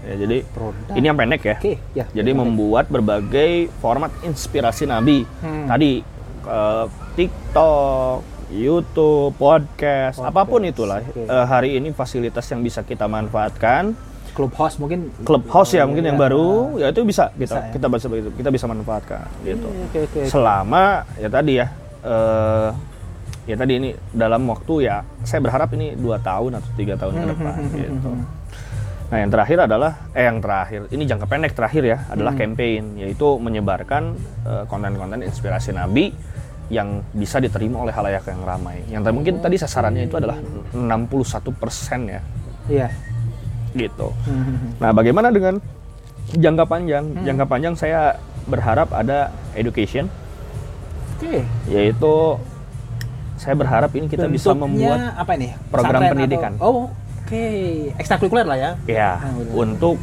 [0.00, 0.96] Ya, jadi Produk.
[0.96, 1.56] ini yang pendek ya.
[1.60, 2.04] Oke, ya.
[2.10, 5.28] Jadi membuat berbagai format inspirasi Nabi.
[5.38, 5.68] Hmm.
[5.68, 6.00] Tadi
[6.40, 8.16] eh, TikTok,
[8.50, 10.98] YouTube, podcast, Podcast, apa pun itulah.
[11.00, 11.22] oke.
[11.22, 13.94] Eh, hari ini fasilitas yang bisa kita manfaatkan.
[14.30, 16.24] Clubhouse mungkin Clubhouse ya mungkin yang Iya.
[16.24, 16.46] baru,
[16.76, 17.70] ya itu bisa kita Bisa ya.
[17.72, 19.66] kita bisa begitu, kita bisa manfaatkan gitu.
[19.66, 20.18] Oke, oke.
[20.18, 20.20] oke.
[20.26, 20.84] Selama
[21.16, 21.66] ya tadi ya,
[22.00, 22.68] eh,
[23.44, 27.26] ya tadi ini dalam waktu ya, saya berharap ini dua tahun atau tiga tahun ke
[27.28, 28.10] depan gitu.
[29.10, 32.42] Nah yang terakhir adalah, eh yang terakhir, ini jangka pendek terakhir ya, adalah Hmm.
[32.46, 34.14] campaign, yaitu menyebarkan
[34.46, 36.14] eh, konten-konten inspirasi Nabi
[36.70, 38.78] yang bisa diterima oleh halayak yang ramai.
[38.86, 40.38] Yang tadi- mungkin tadi sasarannya itu adalah
[40.70, 42.20] 61 persen ya,
[42.64, 42.88] Iya.
[43.72, 44.14] gitu.
[44.24, 44.70] Hmm, hmm, hmm.
[44.78, 45.58] Nah bagaimana dengan
[46.30, 47.04] jangka panjang?
[47.10, 47.26] Hmm.
[47.26, 48.14] Jangka panjang saya
[48.46, 50.06] berharap ada education,
[51.16, 51.42] Oke.
[51.66, 52.14] yaitu
[53.34, 55.48] saya berharap ini kita bisa Bentuknya membuat apa ini?
[55.66, 56.52] program Pesantren pendidikan.
[56.54, 56.82] atau- oh,
[57.20, 57.44] oke.
[57.96, 58.70] Ekstrakurikuler lah ya.
[58.86, 59.54] ya Ah, betul.
[59.58, 59.96] untuk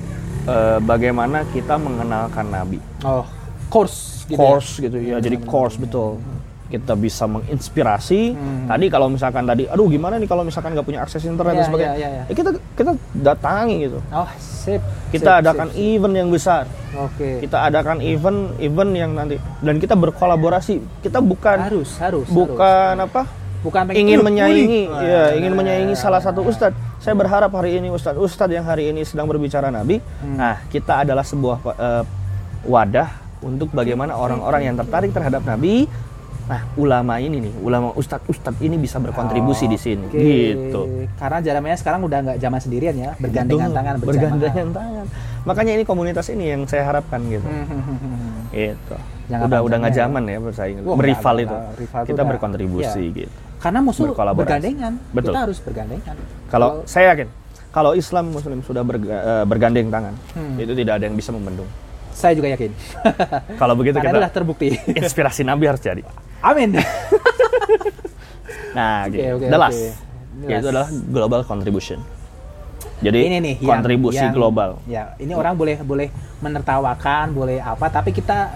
[0.45, 2.79] eh, bagaimana kita mengenalkan Nabi.
[3.03, 3.23] Oh,
[3.67, 4.31] course gitu.
[4.33, 4.39] ya?
[4.41, 6.19] course gitu ya jadi course betul
[6.67, 8.67] kita bisa menginspirasi Hmm.
[8.67, 11.65] tadi kalau misalkan tadi aduh gimana nih kalau misalkan nggak punya akses internet Iya, dan
[11.65, 12.23] sebagainya iya, iya, iya.
[12.27, 14.81] ya kita kita datangi gitu Oh, sip.
[15.09, 16.63] kita sip, adakan sip, event yang besar.
[16.93, 17.29] Oke.
[17.39, 22.27] kita adakan event event yang nanti dan kita berkolaborasi kita bukan harus, harus.
[22.27, 23.61] bukan apa harus.
[23.61, 27.75] bukan pengen, ingin "Ih, menyaingi uli." ya ingin menyaingi salah satu ustadz saya berharap hari
[27.75, 30.35] ini ustadz ustadz yang hari ini sedang berbicara nabi Hmm.
[30.35, 32.03] nah kita adalah sebuah eh,
[32.65, 33.09] wadah
[33.39, 35.85] untuk bagaimana orang-orang yang tertarik terhadap nabi
[36.47, 40.15] nah ulama ini nih ulama ustadz ustadz ini bisa berkontribusi di sini Oke.
[40.15, 40.81] gitu
[41.15, 45.05] Karena zamannya sekarang udah nggak zaman sendirian ya, bergandengan Betul, tangan, bergandengan tangan
[45.43, 48.95] makanya ini komunitas ini yang saya harapkan gitu Hmm, gitu
[49.27, 49.99] Jangka udah udah nggak ya.
[50.01, 53.17] zaman ya bersaing Wah, berival nggak, itu rival kita udah- berkontribusi iya.
[53.19, 54.93] gitu Karena musuh bergandengan.
[55.11, 55.33] Betul.
[55.33, 56.15] Kita harus bergandengan.
[56.45, 57.25] Kalau saya yakin,
[57.67, 60.61] kalau Islam Muslim sudah berga- eh, bergandeng tangan, Hmm.
[60.61, 61.65] itu tidak ada yang bisa membendung.
[62.17, 62.73] Saya juga yakin.
[63.61, 64.67] Kalau begitu Karena kita itulah terbukti.
[64.89, 66.01] inspirasi Nabi harus jadi.
[66.41, 66.73] Amin.
[68.69, 69.35] Nah, Oke, gitu.
[69.35, 69.81] oke, The last,
[70.39, 70.69] yaitu last.
[70.69, 71.99] adalah global contribution.
[72.97, 74.81] Jadi ini nih yang- kontribusi yang- global.
[74.85, 76.07] Ya, ini orang boleh boleh
[76.39, 78.53] menertawakan, boleh apa, tapi kita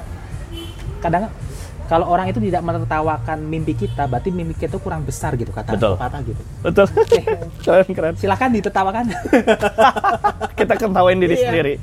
[1.00, 1.30] kadang
[1.92, 5.76] kalau orang itu tidak menertawakan mimpi kita, berarti mimpi kita itu kurang besar gitu kata
[5.76, 6.00] Betul.
[6.00, 6.40] kata gitu.
[6.64, 6.88] Betul.
[7.68, 8.14] keren keren.
[8.16, 9.04] Silakan ditertawakan.
[10.56, 11.44] Kita ketawain diri Iya.
[11.44, 11.74] sendiri.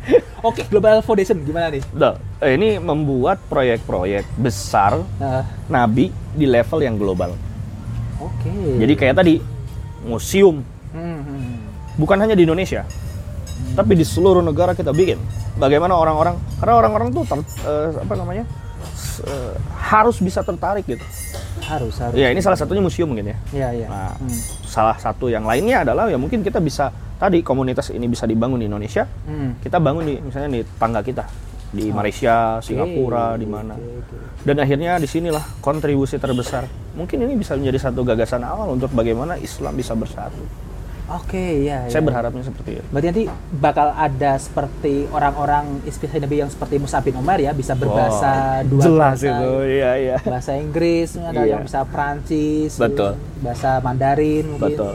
[0.41, 1.85] Oke, Global Foundation gimana nih?
[1.85, 2.15] Betul.
[2.41, 7.37] Eh, Ini membuat proyek-proyek besar Nah, nabi di level yang global.
[8.17, 8.49] Oke.
[8.81, 9.45] Jadi kayak tadi
[10.03, 11.53] museum Hmm, hmm.
[12.01, 12.81] bukan hanya di Indonesia,
[13.77, 15.21] tapi di seluruh negara kita bikin.
[15.55, 18.49] Bagaimana orang-orang karena orang-orang tuh ter- eh, apa namanya
[19.19, 21.03] s- eh, harus bisa tertarik gitu.
[21.59, 22.17] harus harus.
[22.17, 23.37] Ya ini salah satunya museum mungkin ya.
[23.53, 23.87] Iya, iya.
[23.91, 24.31] Nah, Hmm.
[24.65, 28.67] salah satu yang lainnya adalah ya mungkin kita bisa tadi komunitas ini bisa dibangun di
[28.67, 29.59] Indonesia, Hmm.
[29.59, 31.29] kita bangun di misalnya di tangga kita
[31.69, 33.77] di Malaysia, Singapura, di mana.
[33.77, 34.17] Oke, oke.
[34.41, 36.65] Dan akhirnya di sinilah kontribusi terbesar.
[36.97, 40.41] Mungkin ini bisa menjadi satu gagasan awal untuk bagaimana Islam bisa bersatu.
[41.09, 41.89] Oke, ya.
[41.89, 42.07] Saya ya.
[42.07, 42.85] berharapnya seperti itu.
[42.89, 47.73] Berarti nanti bakal ada seperti orang-orang inspirasi Nabi yang seperti Musa bin Umar ya, bisa
[47.73, 49.29] berbahasa Wah, dua jelas bahasa.
[49.33, 50.17] itu, iya iya.
[50.21, 51.57] Bahasa Inggris, ada Iya.
[51.57, 53.17] yang bisa Prancis, Betul.
[53.41, 54.77] bahasa Mandarin mungkin.
[54.77, 54.95] Betul.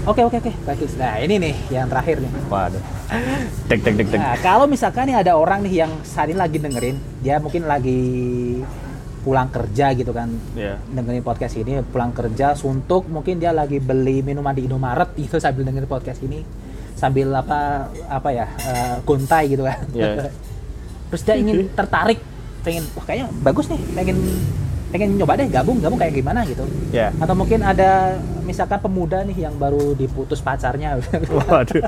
[0.00, 0.96] Oke oke oke bagus.
[0.96, 2.32] Nah ini nih yang terakhir nih.
[2.48, 2.80] Waduh.
[3.68, 4.16] Tek tek tek tek.
[4.16, 8.00] Nah kalau misalkan nih ada orang nih yang saat ini lagi dengerin, dia mungkin lagi
[9.20, 10.80] pulang kerja gitu kan, Iya.
[10.86, 15.62] dengerin podcast ini pulang kerja suntuk mungkin dia lagi beli minuman di Indomaret gitu sambil
[15.62, 16.40] dengerin podcast ini
[16.92, 20.28] sambil apa apa ya eh, gontai gitu kan Iya.
[21.08, 22.20] terus dia ingin tertarik
[22.60, 24.16] pengen wah kayaknya bagus nih pengen
[24.90, 27.08] pengen nyoba deh gabung gabung kayak gimana gitu Ya.
[27.16, 30.98] atau mungkin ada misalkan pemuda nih yang baru diputus pacarnya
[31.46, 31.84] Waduh.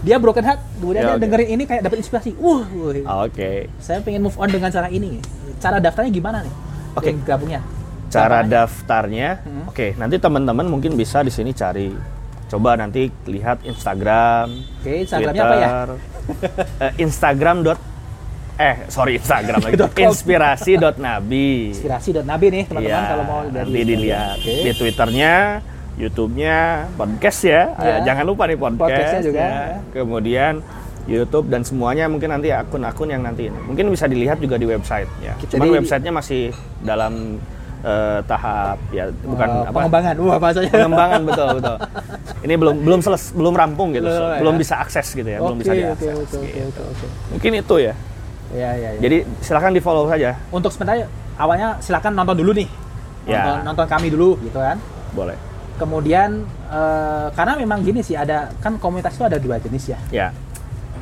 [0.00, 1.22] Dia broken heart kemudian Ya, dia oke.
[1.22, 3.68] dengerin ini kayak dapat inspirasi wih, Oke.
[3.76, 5.20] saya pengen move on dengan cara ini
[5.56, 6.54] cara daftarnya gimana nih
[6.92, 7.06] Oke.
[7.06, 7.60] Pengen gabungnya
[8.10, 9.70] Cara daftarnya, Hmm.
[9.70, 9.94] oke.
[9.94, 11.94] Nanti teman-teman mungkin bisa di sini cari.
[12.50, 14.50] Coba nanti lihat Instagram,
[14.82, 15.88] oke instagramnya apa ya Twitter,
[16.82, 17.78] eh, Instagram dot
[18.58, 23.24] eh sorry Instagram lagi Dot inspirasi dot nabi inspirasi dan nabi nih teman-teman Iya, kalau
[23.24, 24.54] mau dari nanti dilihat Oke.
[24.58, 25.34] di Twitternya
[25.96, 26.58] YouTube-nya
[26.94, 27.96] podcast ya Iya.
[28.04, 29.40] jangan lupa nih podcast Podcastnya juga.
[29.40, 29.58] ya.
[29.92, 30.54] kemudian
[31.06, 35.08] YouTube dan semuanya mungkin nanti akun-akun yang nanti ini mungkin bisa dilihat juga di website
[35.18, 36.42] ya Kita cuman di- websitenya masih
[36.80, 37.40] dalam
[37.80, 41.76] eh, tahap ya bukan Eh, apa pengembangan wah bahasanya pengembangan betul betul
[42.40, 44.60] ini belum belum seles belum rampung gitu Belum, belum ya.
[44.60, 46.80] bisa akses gitu ya belum Oke, bisa diakses oke, oke, gitu.
[46.82, 47.06] oke, oke.
[47.32, 47.94] mungkin itu ya
[48.50, 49.00] Ya, ya, ya.
[49.00, 52.66] jadi silahkan di follow saja untuk sementara awalnya silakan nonton dulu nih.
[53.22, 53.46] Ya.
[53.46, 54.74] Nonton, nonton kami dulu gitu kan.
[55.10, 55.38] boleh
[55.80, 59.98] Kemudian eh, karena memang gini sih ada kan komunitas itu ada dua jenis ya.
[60.12, 60.28] ya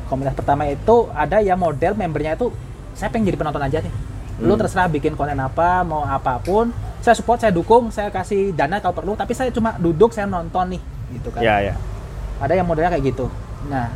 [0.07, 2.47] Komunitas pertama itu ada yang model membernya itu
[2.95, 3.93] saya pengen jadi penonton aja nih.
[4.39, 4.61] Lu Hmm.
[4.63, 6.71] terserah bikin konten apa, mau apa pun,
[7.03, 10.79] saya support, saya dukung, saya kasih dana kalau perlu, tapi saya cuma duduk saya nonton
[10.79, 11.41] nih gitu kan.
[11.41, 11.73] ya ya
[12.39, 13.25] ada yang modelnya kayak gitu
[13.67, 13.89] nah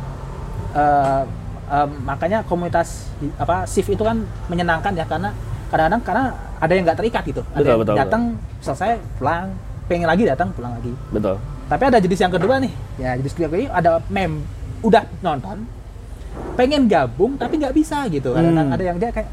[0.74, 1.22] eh,
[1.70, 3.08] em, makanya komunitas
[3.38, 4.20] apa shift itu kan
[4.50, 5.30] menyenangkan ya karena
[5.70, 6.24] kadang-kadang karena
[6.60, 8.22] ada yang nggak terikat gitu ada Betul, yang betul, datang
[8.60, 9.54] selesai pulang
[9.86, 13.56] pengen lagi datang pulang lagi betul tapi ada jenis yang kedua nih ya jenis kedua
[13.56, 14.44] ini ada mem
[14.84, 15.64] udah nonton
[16.54, 18.76] pengen gabung tapi nggak bisa gitu kadang-kadang Hmm.
[18.76, 19.28] ada yang dia kayak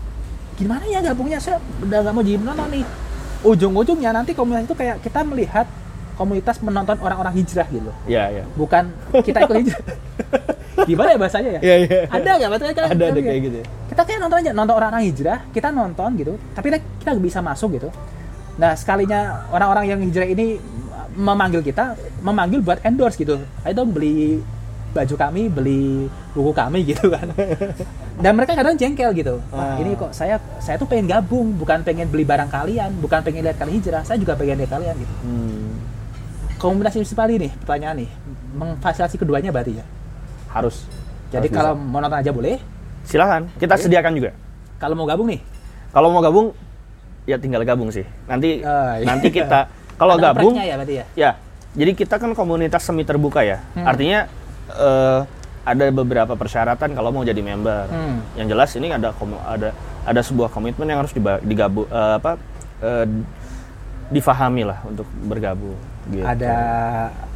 [0.56, 2.86] gimana ya gabungnya saya udah nggak mau jadi penonton nih
[3.42, 5.66] ujung-ujungnya nanti komunitas itu kayak kita melihat
[6.14, 8.94] komunitas menonton orang-orang hijrah gitu ya ya bukan
[9.26, 9.82] kita ikut hijrah.
[10.88, 11.62] Gimana ya bahasanya ya?
[11.62, 12.00] Iya, iya.
[12.10, 12.88] Ada nggak bahasanya kan?
[12.90, 13.46] ada ada kayak ya?
[13.46, 13.66] gitu ya.
[13.92, 17.40] Kita kayak nonton aja, nonton orang-orang hijrah, kita nonton gitu, tapi kita, kita nggak bisa
[17.44, 17.90] masuk gitu.
[18.62, 20.62] Nah sekalinya orang-orang yang hijrah ini
[21.12, 21.92] memanggil kita,
[22.22, 23.42] memanggil buat endorse gitu.
[23.60, 24.38] Ayo dong beli
[24.92, 27.26] baju kami, beli buku kami gitu kan.
[28.16, 29.40] Dan mereka kadang jengkel gitu.
[29.50, 29.76] Wah, Ah.
[29.76, 33.58] ini kok saya saya tuh pengen gabung, bukan pengen beli barang kalian, bukan pengen lihat
[33.58, 35.14] kalian hijrah, saya juga pengen lihat kalian gitu.
[35.22, 35.72] Hmm,
[36.58, 38.10] Komunitas Inspirasi nih, pertanyaan nih,
[38.54, 39.86] memfasilitasi keduanya berarti ya.
[40.52, 40.84] harus
[41.32, 41.88] Jadi Harus kalau bisa.
[41.88, 42.60] mau nonton aja boleh.
[43.02, 43.82] silakan kita Oke.
[43.82, 44.32] sediakan juga
[44.78, 45.40] Kalau mau gabung nih,
[45.90, 46.52] kalau mau gabung
[47.32, 49.06] ya tinggal gabung sih nanti Oh, iya.
[49.06, 51.06] nanti kita kalau ada gabung ya berarti ya.
[51.16, 51.32] ya
[51.72, 53.88] jadi kita kan komunitas semi terbuka ya Hmm.
[53.88, 54.28] artinya
[54.70, 55.20] eh,
[55.62, 58.20] ada beberapa persyaratan kalau mau jadi member Hmm.
[58.36, 59.16] yang jelas ini ada
[59.46, 59.70] ada
[60.02, 62.36] ada sebuah komitmen yang harus diba- digabu eh, apa
[62.82, 63.06] eh,
[64.12, 65.80] difahami lah untuk bergabung
[66.10, 66.26] gitu.
[66.26, 66.56] Ada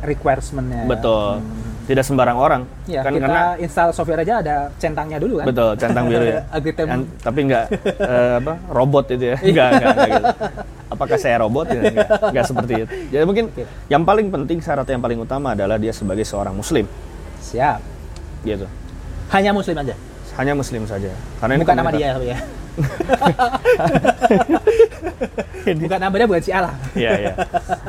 [0.02, 0.84] requirementnya.
[0.86, 1.65] betul Hmm.
[1.86, 5.46] Tidak sembarang orang Ya, kan kita karena install software aja ada centangnya dulu kan.
[5.46, 6.42] betul centang biru ya.
[6.82, 7.66] Yang- tapi nggak
[8.12, 10.26] eh, apa robot itu ya nggak nggak nggak gitu.
[10.88, 13.64] apakah saya robot ya nggak nggak seperti itu jadi mungkin Oke.
[13.88, 16.86] yang paling penting syarat yang paling utama adalah dia sebagai seorang muslim
[17.40, 17.80] Siap.
[18.44, 18.66] gitu
[19.28, 19.96] Hanya muslim aja.
[20.36, 22.38] hanya muslim saja karena ini Bukan nama komunitas- dia ya.
[25.66, 26.74] Bukan namanya bukan si Allah.
[26.94, 27.34] Iya, iya.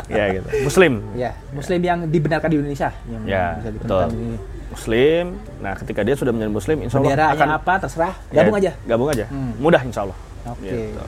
[0.09, 0.49] Iya gitu.
[0.65, 0.93] Muslim.
[1.15, 2.91] Ya, Muslim yang dibenarkan di Indonesia.
[3.07, 4.07] Yang Ya, bisa betul.
[4.13, 4.27] di
[4.67, 5.25] Muslim.
[5.61, 8.73] Nah, ketika dia sudah menjadi muslim, insya Allah Benderanya akan apa terserah, Ya, gabung aja.
[8.85, 9.25] Gabung aja.
[9.29, 9.53] Hmm.
[9.57, 10.19] Mudah insya Allah.
[10.47, 10.69] Oke.
[10.69, 11.05] Gitu.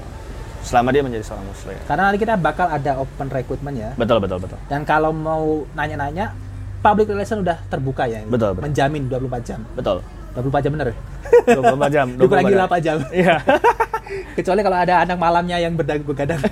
[0.59, 1.79] Selama dia menjadi seorang muslim.
[1.87, 3.91] Karena nanti kita bakal ada open recruitment ya.
[3.95, 4.59] Betul, betul, betul.
[4.66, 6.35] Dan kalau mau nanya-nanya,
[6.81, 8.22] public relation udah terbuka ya.
[8.26, 8.64] Betul, betul.
[8.68, 9.61] Menjamin 24 jam.
[9.74, 10.03] Betul.
[10.39, 10.97] 24 jam bener ya?
[11.59, 12.07] 24 jam.
[12.14, 12.68] 24 Dikurangi jam.
[12.70, 12.97] 8 jam.
[13.11, 13.36] Iya.
[14.39, 16.41] Kecuali kalau ada anak malamnya yang berdagang-begadang.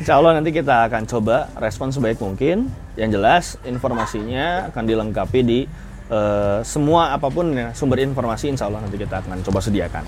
[0.00, 2.72] Insya Allah nanti kita akan coba respon sebaik mungkin.
[2.96, 5.60] Yang jelas informasinya akan dilengkapi di
[6.08, 10.04] eh, semua apa pun ya, sumber informasi Insya Allah nanti kita akan coba sediakan.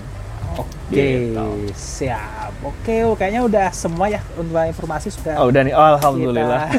[0.53, 1.47] Oke, Gitu.
[1.73, 2.53] siap.
[2.61, 5.41] Oke, oh, kayaknya udah semua ya untuk informasi sudah.
[5.41, 6.69] Oh udah nih, oh, alhamdulillah.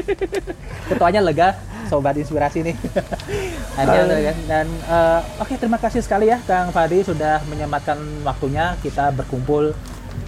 [0.90, 1.48] Ketuanya lega,
[1.88, 2.76] sobat inspirasi nih.
[3.80, 4.12] Dan,
[4.44, 9.72] dan, eh, oke terima kasih sekali ya Kang Fadi sudah menyempatkan waktunya kita berkumpul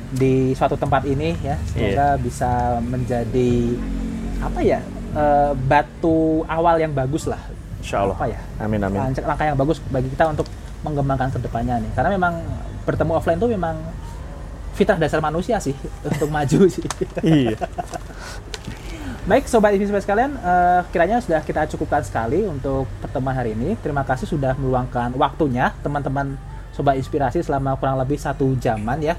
[0.09, 1.61] di suatu tempat ini ya.
[1.69, 3.77] Semoga bisa menjadi
[4.41, 4.81] apa ya
[5.13, 7.45] eh, batu awal yang bagus lah.
[7.85, 8.17] Insya Allah.
[8.17, 8.41] Apa ya?
[8.57, 9.13] Amin amin.
[9.21, 10.49] Langkah yang bagus bagi kita untuk
[10.81, 11.91] mengembangkan ke depannya nih.
[11.93, 12.35] Karena memang
[12.83, 13.77] bertemu offline itu memang
[14.73, 16.85] fitrah dasar manusia sih untuk maju sih.
[17.23, 17.57] Iya.
[19.23, 23.79] Baik, sobat inspirasi sekalian, eh, kiranya sudah kita cukupkan sekali untuk pertemuan hari ini.
[23.79, 26.35] Terima kasih sudah meluangkan waktunya, teman-teman
[26.75, 29.15] sobat inspirasi selama kurang lebih satu jaman ya.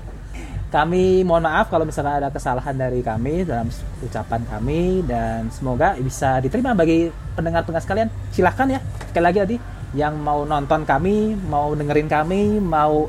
[0.74, 3.70] Kami mohon maaf kalau misalkan ada kesalahan dari kami dalam
[4.04, 7.08] ucapan kami dan semoga bisa diterima bagi
[7.40, 8.10] pendengar-pendengar sekalian.
[8.34, 9.58] Silahkan ya, sekali lagi tadi
[9.94, 13.08] yang mau nonton kami, mau dengerin kami, mau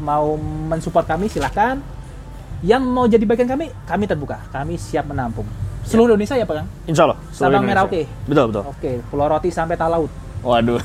[0.00, 1.78] mau mensupport kami silahkan.
[2.64, 4.40] Yang mau jadi bagian kami, kami terbuka.
[4.48, 5.44] Kami siap menampung.
[5.86, 6.68] Seluruh Indonesia ya Pak Kang?
[6.90, 7.18] Insya Allah.
[7.30, 8.08] Sabang Merauke.
[8.26, 8.62] Betul betul.
[8.66, 10.10] Oke, Pulau Roti sampai Talaut.
[10.42, 10.78] Waduh.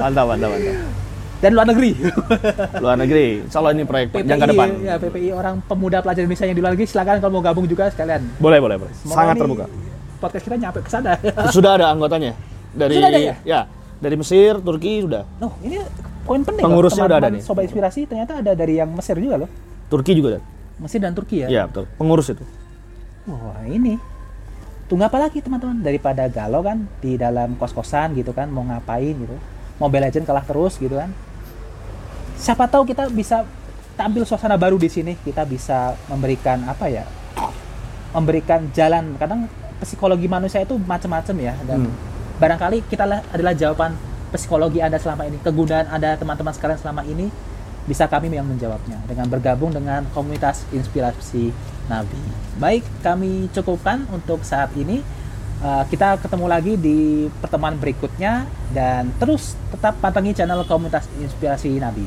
[0.00, 0.74] mantap mantap mantap.
[1.36, 1.90] Dan luar negeri.
[2.80, 3.44] Luar negeri.
[3.44, 4.68] Insya Allah ini proyek PPI, jangka depan.
[4.80, 7.92] ya PPI orang pemuda pelajar Indonesia yang di luar negeri silakan kalau mau gabung juga
[7.92, 8.24] sekalian.
[8.40, 8.92] Boleh boleh boleh.
[8.96, 9.64] Semoga Sangat terbuka.
[10.16, 11.12] Podcast kita nyampe ke sana.
[11.52, 12.32] Sudah ada anggotanya
[12.72, 13.60] dari Sudah ada ya?
[13.98, 15.24] Dari Mesir, Turki sudah.
[15.40, 15.80] Noh, ini
[16.22, 16.64] poin penting.
[16.64, 17.10] Pengurusnya loh.
[17.10, 17.42] udah ada nih.
[17.42, 19.50] Sobat inspirasi ternyata ada dari yang Mesir juga loh.
[19.88, 20.40] Turki juga ada.
[20.76, 21.48] Mesir dan Turki ya.
[21.48, 21.88] Iya betul.
[21.96, 22.44] Pengurus itu.
[23.26, 23.96] Wah ini
[24.86, 29.34] tunggu apa lagi teman-teman daripada galau kan di dalam kos-kosan gitu kan mau ngapain gitu
[29.82, 31.10] Mobile Legend kalah terus gitu kan
[32.38, 33.42] siapa tahu kita bisa
[33.98, 37.02] tampil suasana baru di sini kita bisa memberikan apa ya
[38.14, 39.50] memberikan jalan kadang
[39.82, 42.15] psikologi manusia itu macam-macam ya dan Hmm.
[42.36, 43.96] Barangkali kita lah- adalah jawaban
[44.32, 47.32] psikologi anda selama ini kegunaan anda teman-teman sekalian selama ini
[47.86, 51.54] bisa kami yang menjawabnya dengan bergabung dengan komunitas inspirasi
[51.86, 52.18] Nabi.
[52.58, 55.06] Baik, kami cukupkan untuk saat ini.
[55.56, 58.44] Uh, kita ketemu lagi di pertemuan berikutnya
[58.76, 62.04] dan terus tetap pantangi channel komunitas inspirasi Nabi.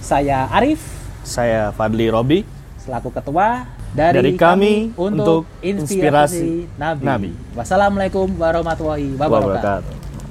[0.00, 0.80] Saya Arif
[1.26, 2.40] Saya Fadli Robi.
[2.84, 3.64] selaku ketua
[3.94, 7.02] dari, Dari kami untuk inspirasi, inspirasi Nabi.
[7.06, 7.30] Nabi.
[7.54, 9.86] Wassalamualaikum warahmatullahi wabarakatuh.
[9.86, 10.03] Wabarakatuh.